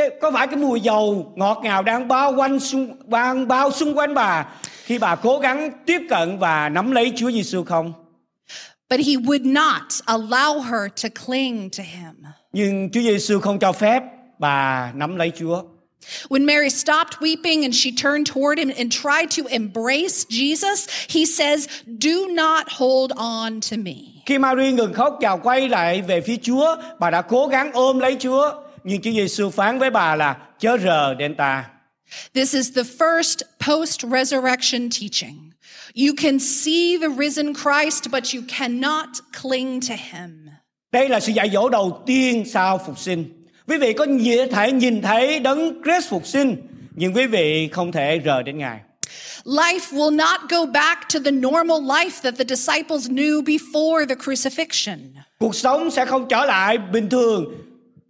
Cái, 0.00 0.10
có 0.20 0.30
phải 0.30 0.46
cái 0.46 0.56
mùi 0.56 0.80
dầu 0.80 1.32
ngọt 1.36 1.60
ngào 1.62 1.82
đang 1.82 2.08
bao 2.08 2.34
quanh 2.36 2.60
xung 2.60 2.96
bao, 3.06 3.34
bao 3.34 3.70
xung 3.70 3.98
quanh 3.98 4.14
bà 4.14 4.46
khi 4.84 4.98
bà 4.98 5.14
cố 5.14 5.38
gắng 5.38 5.70
tiếp 5.86 6.00
cận 6.08 6.38
và 6.38 6.68
nắm 6.68 6.90
lấy 6.90 7.12
Chúa 7.16 7.30
Giêsu 7.30 7.64
không? 7.64 7.92
But 8.90 9.00
he 9.00 9.12
would 9.12 9.52
not 9.52 9.82
allow 10.06 10.60
her 10.60 10.90
to 11.02 11.08
cling 11.26 11.70
to 11.78 11.82
him. 11.82 12.24
Nhưng 12.52 12.90
Chúa 12.92 13.00
Giêsu 13.00 13.40
không 13.40 13.58
cho 13.58 13.72
phép 13.72 14.02
bà 14.38 14.92
nắm 14.94 15.16
lấy 15.16 15.32
Chúa. 15.38 15.62
When 16.30 16.46
Mary 16.46 16.70
stopped 16.70 17.20
weeping 17.20 17.62
and 17.62 17.74
she 17.74 17.90
turned 17.90 18.26
toward 18.26 18.58
him 18.58 18.72
and 18.78 18.92
tried 18.92 19.30
to 19.36 19.48
embrace 19.50 20.24
Jesus, 20.30 20.88
he 21.08 21.26
says, 21.26 21.68
Do 21.86 22.26
not 22.28 22.72
hold 22.78 23.12
on 23.16 23.60
to 23.70 23.76
me. 23.76 23.96
Khi 24.26 24.38
Mary 24.38 24.72
ngừng 24.72 24.92
khóc 24.92 25.18
và 25.20 25.36
quay 25.36 25.68
lại 25.68 26.02
về 26.02 26.20
phía 26.20 26.36
Chúa, 26.42 26.76
bà 26.98 27.10
đã 27.10 27.22
cố 27.22 27.46
gắng 27.46 27.70
ôm 27.72 27.98
lấy 27.98 28.16
Chúa. 28.20 28.52
Nhưng 28.84 29.02
Chúa 29.02 29.10
Giêsu 29.10 29.50
phán 29.50 29.78
với 29.78 29.90
bà 29.90 30.16
là 30.16 30.36
chớ 30.58 30.78
rờ 30.84 31.14
đến 31.14 31.34
ta. 31.34 31.64
This 32.34 32.54
is 32.54 32.70
the 32.76 32.82
first 32.82 33.42
post 33.66 34.00
resurrection 34.02 34.90
teaching. 35.00 35.50
You 35.94 36.14
can 36.22 36.38
see 36.38 36.98
the 36.98 37.08
risen 37.18 37.54
Christ, 37.54 38.10
but 38.12 38.34
you 38.34 38.42
cannot 38.58 39.08
cling 39.42 39.80
to 39.80 39.94
him. 40.12 40.48
Đây 40.92 41.08
là 41.08 41.20
sự 41.20 41.32
dạy 41.32 41.50
dỗ 41.52 41.68
đầu 41.68 42.02
tiên 42.06 42.44
sau 42.46 42.78
phục 42.86 42.98
sinh. 42.98 43.24
Quý 43.68 43.78
vị 43.78 43.92
có 43.92 44.06
thể 44.52 44.72
nhìn 44.72 45.02
thấy 45.02 45.38
đấng 45.38 45.82
Christ 45.84 46.08
phục 46.08 46.26
sinh, 46.26 46.56
nhưng 46.94 47.16
quý 47.16 47.26
vị 47.26 47.68
không 47.72 47.92
thể 47.92 48.20
rờ 48.24 48.42
đến 48.42 48.58
Ngài. 48.58 48.80
Life 49.44 49.92
will 49.92 50.16
not 50.16 50.40
go 50.50 50.66
back 50.66 51.08
to 51.14 51.20
the 51.24 51.30
normal 51.30 51.80
life 51.80 52.22
that 52.22 52.34
the 52.38 52.44
disciples 52.56 53.08
knew 53.08 53.42
before 53.42 54.06
the 54.06 54.14
crucifixion. 54.14 54.98
Cuộc 55.38 55.54
sống 55.54 55.90
sẽ 55.90 56.06
không 56.06 56.28
trở 56.28 56.44
lại 56.44 56.78
bình 56.78 57.08
thường 57.08 57.44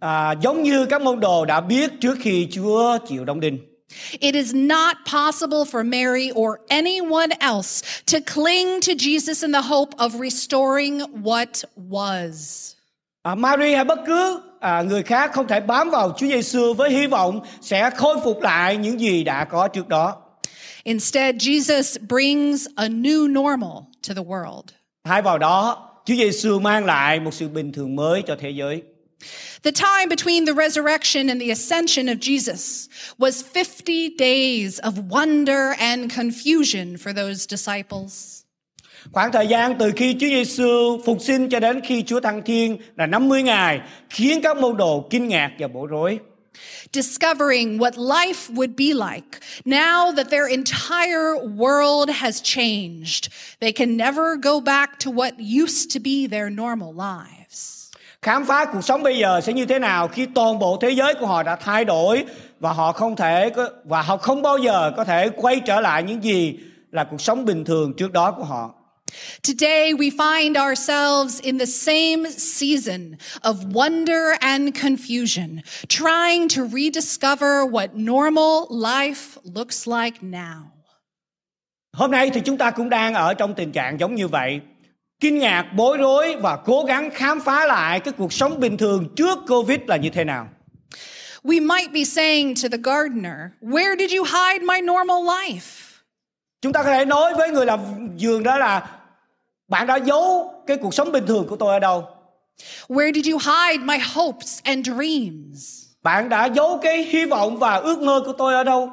à, 0.01 0.31
giống 0.41 0.63
như 0.63 0.85
các 0.85 1.01
môn 1.01 1.19
đồ 1.19 1.45
đã 1.45 1.61
biết 1.61 1.91
trước 2.01 2.17
khi 2.21 2.47
Chúa 2.51 2.97
chịu 3.07 3.25
đóng 3.25 3.39
đinh. 3.39 3.57
It 4.19 4.35
is 4.35 4.55
not 4.55 4.97
possible 5.05 5.65
for 5.71 5.83
Mary 5.83 6.31
or 6.31 6.55
anyone 6.69 7.35
else 7.39 7.81
to 8.11 8.19
cling 8.33 8.81
to 8.81 8.93
Jesus 8.93 9.41
in 9.41 9.51
the 9.53 9.61
hope 9.61 9.97
of 9.97 10.09
restoring 10.09 10.99
what 11.23 11.63
was. 11.89 12.73
À, 13.23 13.35
Mary 13.35 13.73
hay 13.73 13.83
bất 13.83 13.99
cứ 14.05 14.41
à, 14.59 14.81
người 14.81 15.03
khác 15.03 15.31
không 15.33 15.47
thể 15.47 15.59
bám 15.59 15.89
vào 15.89 16.13
Chúa 16.17 16.27
Giêsu 16.27 16.73
với 16.73 16.89
hy 16.89 17.07
vọng 17.07 17.39
sẽ 17.61 17.89
khôi 17.89 18.17
phục 18.23 18.41
lại 18.41 18.77
những 18.77 18.99
gì 18.99 19.23
đã 19.23 19.45
có 19.45 19.67
trước 19.67 19.87
đó. 19.87 20.15
Instead, 20.83 21.35
Jesus 21.35 21.97
brings 22.09 22.67
a 22.75 22.87
new 22.87 23.27
normal 23.27 23.83
to 24.07 24.13
the 24.13 24.23
world. 24.23 24.63
Thay 25.03 25.21
vào 25.21 25.37
đó, 25.37 25.87
Chúa 26.05 26.15
Giêsu 26.15 26.59
mang 26.59 26.85
lại 26.85 27.19
một 27.19 27.33
sự 27.33 27.47
bình 27.47 27.71
thường 27.71 27.95
mới 27.95 28.21
cho 28.21 28.35
thế 28.39 28.49
giới. 28.49 28.83
The 29.63 29.71
time 29.71 30.09
between 30.09 30.45
the 30.45 30.53
resurrection 30.53 31.29
and 31.29 31.39
the 31.39 31.51
ascension 31.51 32.09
of 32.09 32.19
Jesus 32.19 32.89
was 33.17 33.41
50 33.41 34.15
days 34.17 34.79
of 34.79 35.09
wonder 35.09 35.75
and 35.79 36.09
confusion 36.09 36.97
for 36.97 37.13
those 37.13 37.45
disciples. 37.45 38.43
Khoảng 39.11 39.31
thời 39.31 39.47
gian 39.47 39.75
từ 39.79 39.91
khi 39.95 40.13
Chúa 40.13 40.27
Giêsu 40.27 41.01
phục 41.05 41.21
sinh 41.21 41.49
cho 41.49 41.59
đến 41.59 41.81
khi 41.83 42.03
Chúa 42.03 42.19
thăng 42.19 42.41
thiên 42.43 42.77
là 42.97 43.07
50 43.07 43.43
ngày, 43.43 43.81
khiến 44.09 44.41
các 44.41 44.57
môn 44.57 44.77
đồ 44.77 45.07
kinh 45.09 45.27
ngạc 45.27 45.51
và 45.59 45.67
bối 45.67 45.87
rối. 45.87 46.19
discovering 46.91 47.77
what 47.77 47.97
life 47.97 48.49
would 48.49 48.75
be 48.75 48.93
like 48.93 49.39
now 49.65 50.11
that 50.11 50.29
their 50.29 50.47
entire 50.47 51.37
world 51.37 52.09
has 52.09 52.41
changed. 52.41 53.29
They 53.59 53.71
can 53.71 53.95
never 53.95 54.35
go 54.35 54.59
back 54.59 54.99
to 54.99 55.11
what 55.11 55.39
used 55.39 55.91
to 55.91 55.99
be 55.99 56.27
their 56.27 56.49
normal 56.49 56.93
lives. 56.93 57.40
Khám 58.25 58.45
phá 58.45 58.65
cuộc 58.65 58.81
sống 58.81 59.03
bây 59.03 59.17
giờ 59.17 59.41
sẽ 59.41 59.53
như 59.53 59.65
thế 59.65 59.79
nào 59.79 60.07
khi 60.07 60.25
toàn 60.25 60.59
bộ 60.59 60.77
thế 60.81 60.89
giới 60.89 61.13
của 61.13 61.25
họ 61.27 61.43
đã 61.43 61.55
thay 61.55 61.85
đổi 61.85 62.25
và 62.59 62.73
họ 62.73 62.91
không 62.91 63.15
thể 63.15 63.51
và 63.83 64.01
họ 64.01 64.17
không 64.17 64.41
bao 64.41 64.57
giờ 64.57 64.91
có 64.97 65.03
thể 65.03 65.29
quay 65.35 65.59
trở 65.59 65.81
lại 65.81 66.03
những 66.03 66.23
gì 66.23 66.59
là 66.91 67.03
cuộc 67.03 67.21
sống 67.21 67.45
bình 67.45 67.65
thường 67.65 67.93
trước 67.97 68.11
đó 68.11 68.31
của 68.31 68.43
họ. 68.43 68.73
Today, 69.43 69.93
we 69.93 70.09
find 70.09 70.69
ourselves 70.69 71.41
in 71.41 71.59
the 71.59 71.65
same 71.65 72.29
season 72.37 73.15
of 73.41 73.55
wonder 73.73 74.37
and 74.39 74.69
confusion, 74.69 75.57
trying 75.89 76.47
to 76.49 76.63
rediscover 76.63 77.65
what 77.71 77.87
normal 77.93 78.69
life 78.69 79.37
looks 79.55 79.87
like 79.87 80.17
now. 80.21 80.61
Hôm 81.93 82.11
nay 82.11 82.29
thì 82.33 82.41
chúng 82.45 82.57
ta 82.57 82.71
cũng 82.71 82.89
đang 82.89 83.13
ở 83.13 83.33
trong 83.33 83.53
tình 83.53 83.71
trạng 83.71 83.99
giống 83.99 84.15
như 84.15 84.27
vậy. 84.27 84.61
Kinh 85.21 85.39
ngạc, 85.39 85.65
bối 85.75 85.97
rối 85.97 86.35
và 86.35 86.57
cố 86.65 86.83
gắng 86.83 87.09
khám 87.13 87.39
phá 87.39 87.65
lại 87.65 87.99
cái 87.99 88.13
cuộc 88.17 88.33
sống 88.33 88.59
bình 88.59 88.77
thường 88.77 89.07
trước 89.15 89.37
Covid 89.47 89.79
là 89.87 89.97
như 89.97 90.09
thế 90.09 90.23
nào. 90.23 90.49
We 91.43 91.67
might 91.67 91.91
be 91.91 92.03
saying 92.03 92.53
to 92.63 92.69
the 92.71 92.77
gardener, 92.77 93.35
Where 93.61 93.97
did 93.99 94.11
you 94.17 94.23
hide 94.23 94.65
my 94.65 94.81
normal 94.81 95.17
life? 95.17 96.01
Chúng 96.61 96.73
ta 96.73 96.83
có 96.83 96.89
thể 96.93 97.05
nói 97.05 97.33
với 97.33 97.49
người 97.49 97.65
làm 97.65 97.79
vườn 98.19 98.43
đó 98.43 98.57
là 98.57 98.89
bạn 99.67 99.87
đã 99.87 99.95
giấu 99.95 100.53
cái 100.67 100.77
cuộc 100.77 100.93
sống 100.93 101.11
bình 101.11 101.25
thường 101.27 101.47
của 101.47 101.55
tôi 101.55 101.73
ở 101.73 101.79
đâu? 101.79 102.07
Where 102.87 103.13
did 103.13 103.27
you 103.27 103.39
hide 103.39 103.83
my 103.83 103.97
hopes 104.13 104.59
and 104.63 104.87
dreams? 104.87 105.83
Bạn 106.03 106.29
đã 106.29 106.45
giấu 106.45 106.79
cái 106.81 107.03
hy 107.03 107.25
vọng 107.25 107.57
và 107.57 107.75
ước 107.75 107.99
mơ 108.01 108.23
của 108.25 108.33
tôi 108.33 108.53
ở 108.53 108.63
đâu? 108.63 108.91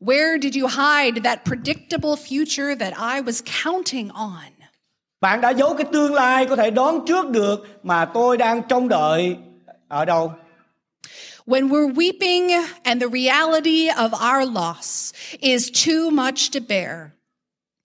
Where 0.00 0.40
did 0.42 0.56
you 0.62 0.68
hide 0.68 1.20
that 1.24 1.40
predictable 1.44 2.16
future 2.28 2.78
that 2.78 2.92
I 2.92 3.22
was 3.22 3.42
counting 3.64 4.08
on? 4.08 4.57
Bạn 5.20 5.40
đã 5.40 5.50
giấu 5.50 5.74
cái 5.74 5.86
tương 5.92 6.14
lai 6.14 6.46
có 6.46 6.56
thể 6.56 6.70
đoán 6.70 7.00
trước 7.06 7.30
được 7.30 7.66
mà 7.82 8.04
tôi 8.04 8.36
đang 8.36 8.62
trông 8.68 8.88
đợi 8.88 9.36
ở 9.88 10.04
đâu? 10.04 10.32
When 11.46 11.68
we're 11.68 11.94
weeping 11.94 12.66
and 12.82 13.02
the 13.02 13.08
reality 13.08 13.88
of 13.88 14.10
our 14.12 14.56
loss 14.56 15.14
is 15.40 15.70
too 15.86 16.10
much 16.10 16.52
to 16.52 16.60
bear, 16.68 17.10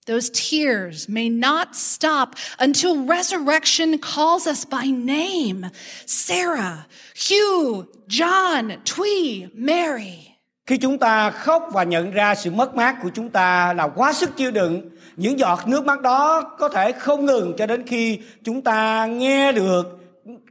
those 0.06 0.28
tears 0.28 1.08
may 1.08 1.28
not 1.30 1.68
stop 1.72 2.28
until 2.58 3.06
resurrection 3.08 3.98
calls 3.98 4.46
us 4.46 4.66
by 4.70 4.90
name 4.90 5.70
Sarah, 6.06 6.86
Hugh, 7.14 7.86
John, 8.08 8.76
Twee, 8.84 9.48
Mary. 9.54 10.30
Khi 10.66 10.76
chúng 10.76 10.98
ta 10.98 11.30
khóc 11.30 11.68
và 11.72 11.82
nhận 11.84 12.10
ra 12.10 12.34
sự 12.34 12.50
mất 12.50 12.74
mát 12.74 12.96
của 13.02 13.10
chúng 13.14 13.30
ta 13.30 13.72
là 13.72 13.88
quá 13.88 14.12
sức 14.12 14.36
chịu 14.36 14.50
đựng, 14.50 14.90
những 15.16 15.38
giọt 15.38 15.68
nước 15.68 15.84
mắt 15.84 16.00
đó 16.02 16.42
có 16.58 16.68
thể 16.68 16.92
không 16.92 17.26
ngừng 17.26 17.54
cho 17.58 17.66
đến 17.66 17.86
khi 17.86 18.18
chúng 18.44 18.62
ta 18.62 19.06
nghe 19.06 19.52
được 19.52 20.04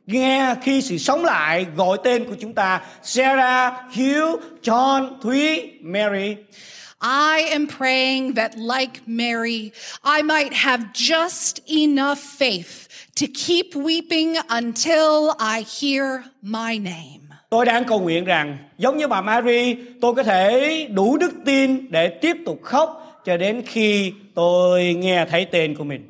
nghe 0.08 0.56
khi 0.62 0.82
sự 0.82 0.98
sống 0.98 1.26
lại 1.26 1.66
gọi 1.76 1.98
tên 2.04 2.26
của 2.26 2.36
chúng 2.40 2.54
ta 2.54 2.82
Sarah, 3.04 3.74
Hugh, 3.96 4.42
John, 4.64 5.20
Thúy, 5.22 5.72
Mary. 5.82 6.36
I 7.02 7.50
am 7.50 7.68
praying 7.68 8.36
that, 8.36 8.52
like 8.56 9.02
Mary, 9.06 9.72
I 10.04 10.22
might 10.24 10.54
have 10.54 10.84
just 10.94 11.60
enough 11.66 12.20
faith 12.40 12.88
to 13.16 13.28
keep 13.48 13.76
weeping 13.76 14.36
until 14.48 15.32
I 15.40 15.66
hear 15.82 16.22
my 16.42 16.80
name. 16.80 17.20
Tôi 17.50 17.66
đang 17.66 17.86
cầu 17.86 18.00
nguyện 18.00 18.26
rằng 18.26 18.58
giống 18.78 18.98
như 18.98 19.08
bà 19.08 19.22
Mary, 19.22 19.76
tôi 20.02 20.16
có 20.16 20.24
thể 20.24 20.88
đủ 20.94 21.18
đức 21.18 21.32
tin 21.46 21.92
để 21.92 22.10
tiếp 22.10 22.38
tục 22.46 22.60
khóc 22.64 23.13
cho 23.26 23.38
đến 23.38 23.62
khi 23.66 24.14
tôi 24.36 24.94
nghe 24.94 25.26
thấy 25.30 25.46
tên 25.46 25.76
của 25.76 25.84
mình. 25.84 26.10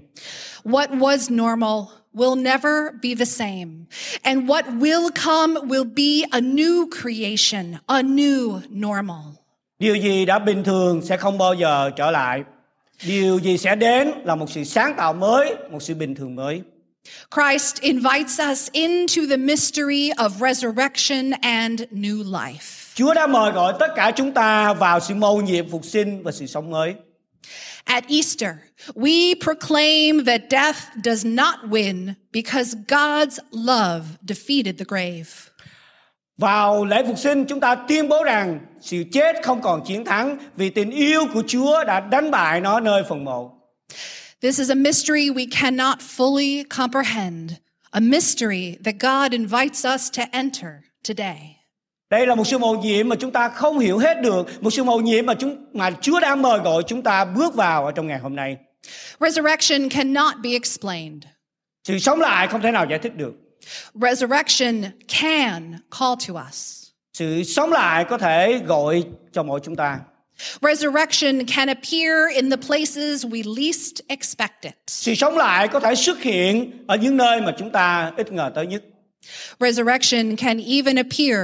What 0.64 0.88
was 0.88 1.36
normal 1.36 2.04
will 2.14 2.42
never 2.42 2.74
be 3.02 3.16
the 3.16 3.26
same. 3.26 3.86
And 4.22 4.50
what 4.50 4.64
will 4.80 5.10
come 5.26 5.60
will 5.60 5.94
be 5.96 6.28
a 6.32 6.40
new 6.40 6.90
creation, 7.02 7.76
a 7.88 8.02
new 8.02 8.60
normal. 8.70 9.36
Điều 9.80 9.96
gì 9.96 10.26
đã 10.26 10.40
bình 10.40 10.64
thường 10.64 11.02
sẽ 11.02 11.18
không 11.18 11.38
bao 11.38 11.54
giờ 11.54 11.92
trở 11.96 12.12
lại. 12.12 12.44
Điều 13.08 13.40
gì 13.40 13.58
sẽ 13.58 13.76
đến 13.76 14.12
là 14.24 14.36
một 14.36 14.52
sự 14.52 14.64
sáng 14.64 14.94
tạo 14.98 15.14
mới, 15.14 15.56
một 15.72 15.84
sự 15.84 15.96
bình 15.96 16.16
thường 16.16 16.36
mới. 16.36 16.62
Christ 17.32 17.82
invites 17.82 18.40
us 18.52 18.70
into 18.72 19.22
the 19.30 19.38
mystery 19.38 20.12
of 20.18 20.30
resurrection 20.40 21.32
and 21.42 21.82
new 21.92 22.24
life. 22.24 22.83
Chúa 22.96 23.14
đã 23.14 23.28
mời 23.28 23.52
gọi 23.52 23.74
tất 23.80 23.88
cả 23.96 24.12
chúng 24.16 24.32
ta 24.32 24.74
vào 24.74 25.00
sự 25.00 25.16
mầu 25.16 25.42
nhiệm 25.42 25.70
phục 25.70 25.86
sinh 25.86 26.24
và 26.24 26.32
sự 26.32 26.46
sống 26.46 26.70
mới. 26.70 26.96
At 27.84 28.04
Easter, 28.10 28.50
we 28.96 29.36
proclaim 29.44 30.26
that 30.26 30.42
death 30.50 30.78
does 31.04 31.26
not 31.26 31.56
win 31.70 32.14
because 32.32 32.76
God's 32.88 33.40
love 33.52 34.06
defeated 34.28 34.78
the 34.78 34.86
grave. 34.88 35.30
Vào 36.38 36.86
lễ 36.86 37.04
phục 37.08 37.18
sinh 37.18 37.46
chúng 37.46 37.60
ta 37.60 37.76
tuyên 37.76 38.10
bố 38.10 38.24
rằng 38.24 38.60
sự 38.82 39.04
chết 39.12 39.36
không 39.44 39.62
còn 39.62 39.86
chiến 39.86 40.06
thắng 40.06 40.38
vì 40.56 40.70
tình 40.70 40.92
yêu 40.92 41.22
của 41.34 41.44
Chúa 41.48 41.84
đã 41.84 42.00
đánh 42.00 42.32
bại 42.32 42.62
nó 42.62 42.80
nơi 42.80 43.04
phần 43.10 43.26
mộ. 43.26 43.52
This 44.42 44.60
is 44.60 44.70
a 44.72 44.76
mystery 44.76 45.30
we 45.30 45.48
cannot 45.62 46.00
fully 46.18 46.64
comprehend, 46.78 47.52
a 47.92 48.00
mystery 48.00 48.78
that 48.84 48.96
God 49.00 49.32
invites 49.32 49.86
us 49.86 50.12
to 50.18 50.24
enter 50.32 50.72
today. 51.08 51.63
Đây 52.14 52.28
là 52.28 52.36
một 52.36 52.48
sự 52.48 52.58
mầu 52.58 52.76
nhiệm 52.76 53.10
mà 53.10 53.16
chúng 53.16 53.32
ta 53.32 53.50
không 53.50 53.80
hiểu 53.80 53.98
hết 53.98 54.22
được, 54.22 54.64
một 54.64 54.70
sự 54.70 54.84
mầu 54.84 55.02
nhiệm 55.02 55.26
mà 55.26 55.34
chúng 55.34 55.66
mà 55.74 55.92
Chúa 56.02 56.20
đang 56.20 56.42
mời 56.42 56.60
gọi 56.60 56.84
chúng 56.88 57.02
ta 57.02 57.26
bước 57.26 57.56
vào 57.56 57.86
ở 57.86 57.92
trong 57.92 58.08
ngày 58.08 58.20
hôm 58.20 58.36
nay. 58.36 58.58
Resurrection 59.20 59.90
cannot 59.90 60.34
be 60.44 60.50
explained. 60.52 61.24
Sự 61.84 62.00
sống 62.00 62.22
lại 62.22 62.48
không 62.48 62.62
thể 62.62 62.72
nào 62.72 62.86
giải 62.90 63.00
thích 63.00 63.16
được. 63.16 63.34
Resurrection 63.94 64.84
can 65.08 65.80
call 66.00 66.14
to 66.28 66.44
us. 66.50 66.84
Sự 67.14 67.44
sống 67.44 67.72
lại 67.72 68.06
có 68.10 68.18
thể 68.18 68.60
gọi 68.66 69.04
cho 69.32 69.44
mỗi 69.44 69.60
chúng 69.64 69.76
ta. 69.76 70.00
Resurrection 70.62 71.46
can 71.46 71.68
appear 71.68 72.36
in 72.36 72.50
the 72.50 72.58
places 72.68 73.26
we 73.26 73.56
least 73.56 74.02
expect 74.08 74.62
it. 74.62 74.74
Sự 74.88 75.16
sống 75.16 75.38
lại 75.38 75.68
có 75.68 75.80
thể 75.80 75.96
xuất 75.96 76.22
hiện 76.22 76.72
ở 76.88 76.96
những 76.96 77.18
nơi 77.18 77.42
mà 77.42 77.54
chúng 77.58 77.72
ta 77.72 78.12
ít 78.18 78.32
ngờ 78.32 78.52
tới 78.56 78.68
nhất. 78.68 78.84
Resurrection 79.60 80.36
can 80.36 80.60
even 80.66 80.96
appear 80.96 81.40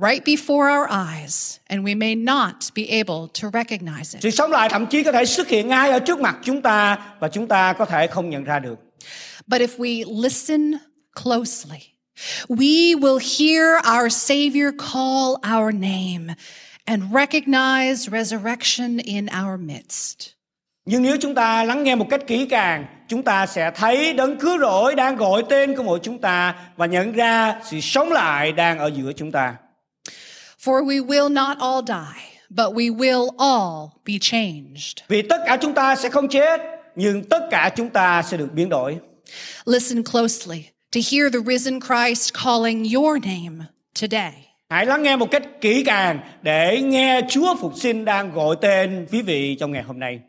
right 0.00 0.24
before 0.24 0.68
our 0.70 0.88
eyes, 0.90 1.58
and 1.68 1.84
we 1.84 1.96
may 1.96 2.14
not 2.14 2.54
be 2.74 2.82
able 2.90 3.28
to 3.42 3.50
recognize 3.50 4.14
it. 4.14 4.22
Sự 4.22 4.30
sống 4.30 4.50
lại 4.50 4.68
thậm 4.68 4.86
chí 4.86 5.02
có 5.02 5.12
thể 5.12 5.24
xuất 5.24 5.48
hiện 5.48 5.68
ngay 5.68 5.90
ở 5.90 5.98
trước 5.98 6.20
mặt 6.20 6.36
chúng 6.44 6.62
ta 6.62 6.98
và 7.20 7.28
chúng 7.28 7.48
ta 7.48 7.72
có 7.72 7.84
thể 7.84 8.06
không 8.06 8.30
nhận 8.30 8.44
ra 8.44 8.58
được. 8.58 8.78
But 9.46 9.60
if 9.60 9.78
we 9.78 10.22
listen 10.22 10.74
closely, 11.22 11.80
we 12.48 12.94
will 12.94 13.18
hear 13.18 13.82
our 13.98 14.12
Savior 14.12 14.74
call 14.92 15.56
our 15.56 15.74
name 15.74 16.34
and 16.84 17.02
recognize 17.12 18.10
resurrection 18.10 18.98
in 18.98 19.26
our 19.42 19.60
midst. 19.60 20.28
Nhưng 20.84 21.02
nếu 21.02 21.16
chúng 21.20 21.34
ta 21.34 21.64
lắng 21.64 21.84
nghe 21.84 21.94
một 21.94 22.06
cách 22.10 22.26
kỹ 22.26 22.46
càng, 22.46 22.86
chúng 23.08 23.22
ta 23.22 23.46
sẽ 23.46 23.70
thấy 23.70 24.12
đấng 24.12 24.38
cứu 24.38 24.58
rỗi 24.58 24.94
đang 24.94 25.16
gọi 25.16 25.42
tên 25.50 25.76
của 25.76 25.82
mỗi 25.82 25.98
chúng 26.02 26.18
ta 26.18 26.54
và 26.76 26.86
nhận 26.86 27.12
ra 27.12 27.60
sự 27.70 27.80
sống 27.80 28.12
lại 28.12 28.52
đang 28.52 28.78
ở 28.78 28.90
giữa 28.96 29.12
chúng 29.16 29.32
ta. 29.32 29.54
For 30.58 30.82
we 30.82 31.00
will 31.00 31.28
not 31.28 31.58
all 31.60 31.82
die, 31.82 32.40
but 32.50 32.74
we 32.74 32.90
will 32.90 33.30
all 33.38 34.00
be 34.04 34.18
changed. 34.20 35.02
Vì 35.08 35.22
tất 35.22 35.42
cả 35.46 35.56
chúng 35.60 35.74
ta 35.74 35.96
sẽ 35.96 36.08
không 36.08 36.28
chết, 36.28 36.60
nhưng 36.96 37.24
tất 37.24 37.48
cả 37.50 37.70
chúng 37.76 37.90
ta 37.90 38.22
sẽ 38.22 38.36
được 38.36 38.48
biến 38.52 38.68
đổi. 38.68 38.98
Listen 39.64 40.02
closely 40.02 40.64
to 40.92 41.00
hear 41.10 41.32
the 41.32 41.40
risen 41.46 41.80
Christ 41.80 42.34
calling 42.44 42.94
your 42.94 43.18
name 43.26 43.64
today. 44.00 44.32
Hãy 44.70 44.86
lắng 44.86 45.02
nghe 45.02 45.16
một 45.16 45.30
cách 45.30 45.42
kỹ 45.60 45.82
càng 45.86 46.20
để 46.42 46.80
nghe 46.80 47.20
Chúa 47.30 47.54
phục 47.60 47.72
sinh 47.76 48.04
đang 48.04 48.32
gọi 48.32 48.56
tên 48.60 49.06
quý 49.12 49.22
vị 49.22 49.56
trong 49.60 49.72
ngày 49.72 49.82
hôm 49.82 49.98
nay. 49.98 50.20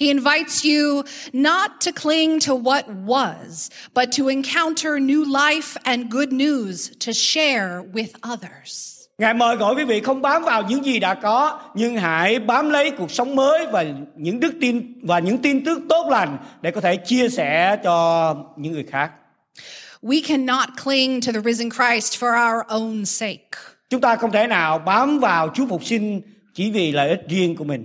He 0.00 0.06
invites 0.06 0.64
you 0.64 1.02
not 1.32 1.70
to 1.84 1.92
cling 2.02 2.40
to 2.40 2.54
what 2.54 2.82
was, 3.06 3.70
but 3.94 4.08
to 4.18 4.28
encounter 4.28 4.98
new 5.00 5.24
life 5.24 5.76
and 5.82 6.10
good 6.10 6.32
news 6.32 6.90
to 7.06 7.12
share 7.12 7.82
with 7.92 8.08
others. 8.22 8.97
Ngài 9.18 9.34
mời 9.34 9.56
gọi 9.56 9.74
quý 9.74 9.84
vị 9.84 10.00
không 10.00 10.22
bám 10.22 10.44
vào 10.44 10.62
những 10.62 10.84
gì 10.84 10.98
đã 10.98 11.14
có, 11.14 11.60
nhưng 11.74 11.96
hãy 11.96 12.38
bám 12.38 12.70
lấy 12.70 12.90
cuộc 12.90 13.10
sống 13.10 13.36
mới 13.36 13.66
và 13.66 13.84
những 14.16 14.40
đức 14.40 14.54
tin 14.60 15.00
và 15.02 15.18
những 15.18 15.38
tin 15.38 15.64
tức 15.64 15.80
tốt 15.88 16.06
lành 16.10 16.38
để 16.62 16.70
có 16.70 16.80
thể 16.80 16.96
chia 16.96 17.28
sẻ 17.28 17.76
cho 17.84 18.36
những 18.56 18.72
người 18.72 18.84
khác. 18.90 19.10
We 20.02 20.22
cannot 20.28 20.68
cling 20.84 21.20
to 21.20 21.32
the 21.32 21.40
risen 21.40 21.70
Christ 21.70 22.24
for 22.24 22.30
our 22.30 22.66
own 22.66 23.04
sake. 23.04 23.48
Chúng 23.90 24.00
ta 24.00 24.16
không 24.16 24.32
thể 24.32 24.46
nào 24.46 24.78
bám 24.78 25.18
vào 25.18 25.50
Chúa 25.54 25.66
phục 25.66 25.84
sinh 25.84 26.20
chỉ 26.54 26.70
vì 26.70 26.92
lợi 26.92 27.08
ích 27.08 27.20
riêng 27.28 27.56
của 27.56 27.64
mình. 27.64 27.84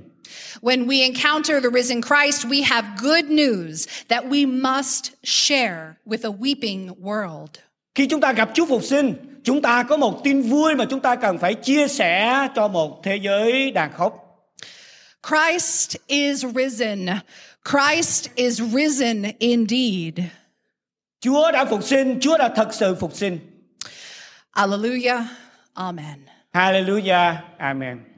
When 0.61 0.85
we 0.85 1.01
encounter 1.01 1.63
the 1.63 1.69
risen 1.73 2.01
Christ, 2.01 2.45
we 2.45 2.63
have 2.65 2.87
good 3.01 3.25
news 3.25 3.87
that 4.07 4.23
we 4.23 4.61
must 4.61 5.11
share 5.23 5.93
with 6.05 6.31
a 6.31 6.37
weeping 6.39 6.89
world. 7.01 7.47
Khi 7.95 8.07
chúng 8.07 8.21
ta 8.21 8.33
gặp 8.33 8.49
Chúa 8.53 8.65
phục 8.65 8.83
sinh, 8.83 9.13
chúng 9.43 9.61
ta 9.61 9.83
có 9.83 9.97
một 9.97 10.23
tin 10.23 10.41
vui 10.41 10.75
mà 10.75 10.85
chúng 10.89 10.99
ta 10.99 11.15
cần 11.15 11.37
phải 11.37 11.53
chia 11.53 11.87
sẻ 11.87 12.47
cho 12.55 12.67
một 12.67 13.03
thế 13.03 13.15
giới 13.15 13.71
đang 13.71 13.93
khóc. 13.93 14.19
Christ 15.27 15.95
is 16.07 16.45
risen. 16.55 17.09
Christ 17.71 18.29
is 18.35 18.61
risen 18.61 19.23
indeed. 19.39 20.19
Chúa 21.19 21.51
đã 21.51 21.65
phục 21.65 21.83
sinh, 21.83 22.19
Chúa 22.19 22.37
đã 22.37 22.49
thật 22.55 22.73
sự 22.73 22.95
phục 22.95 23.13
sinh. 23.13 23.39
Alleluia. 24.51 25.15
Amen. 25.73 26.25
Hallelujah. 26.53 27.35
Amen. 27.57 28.12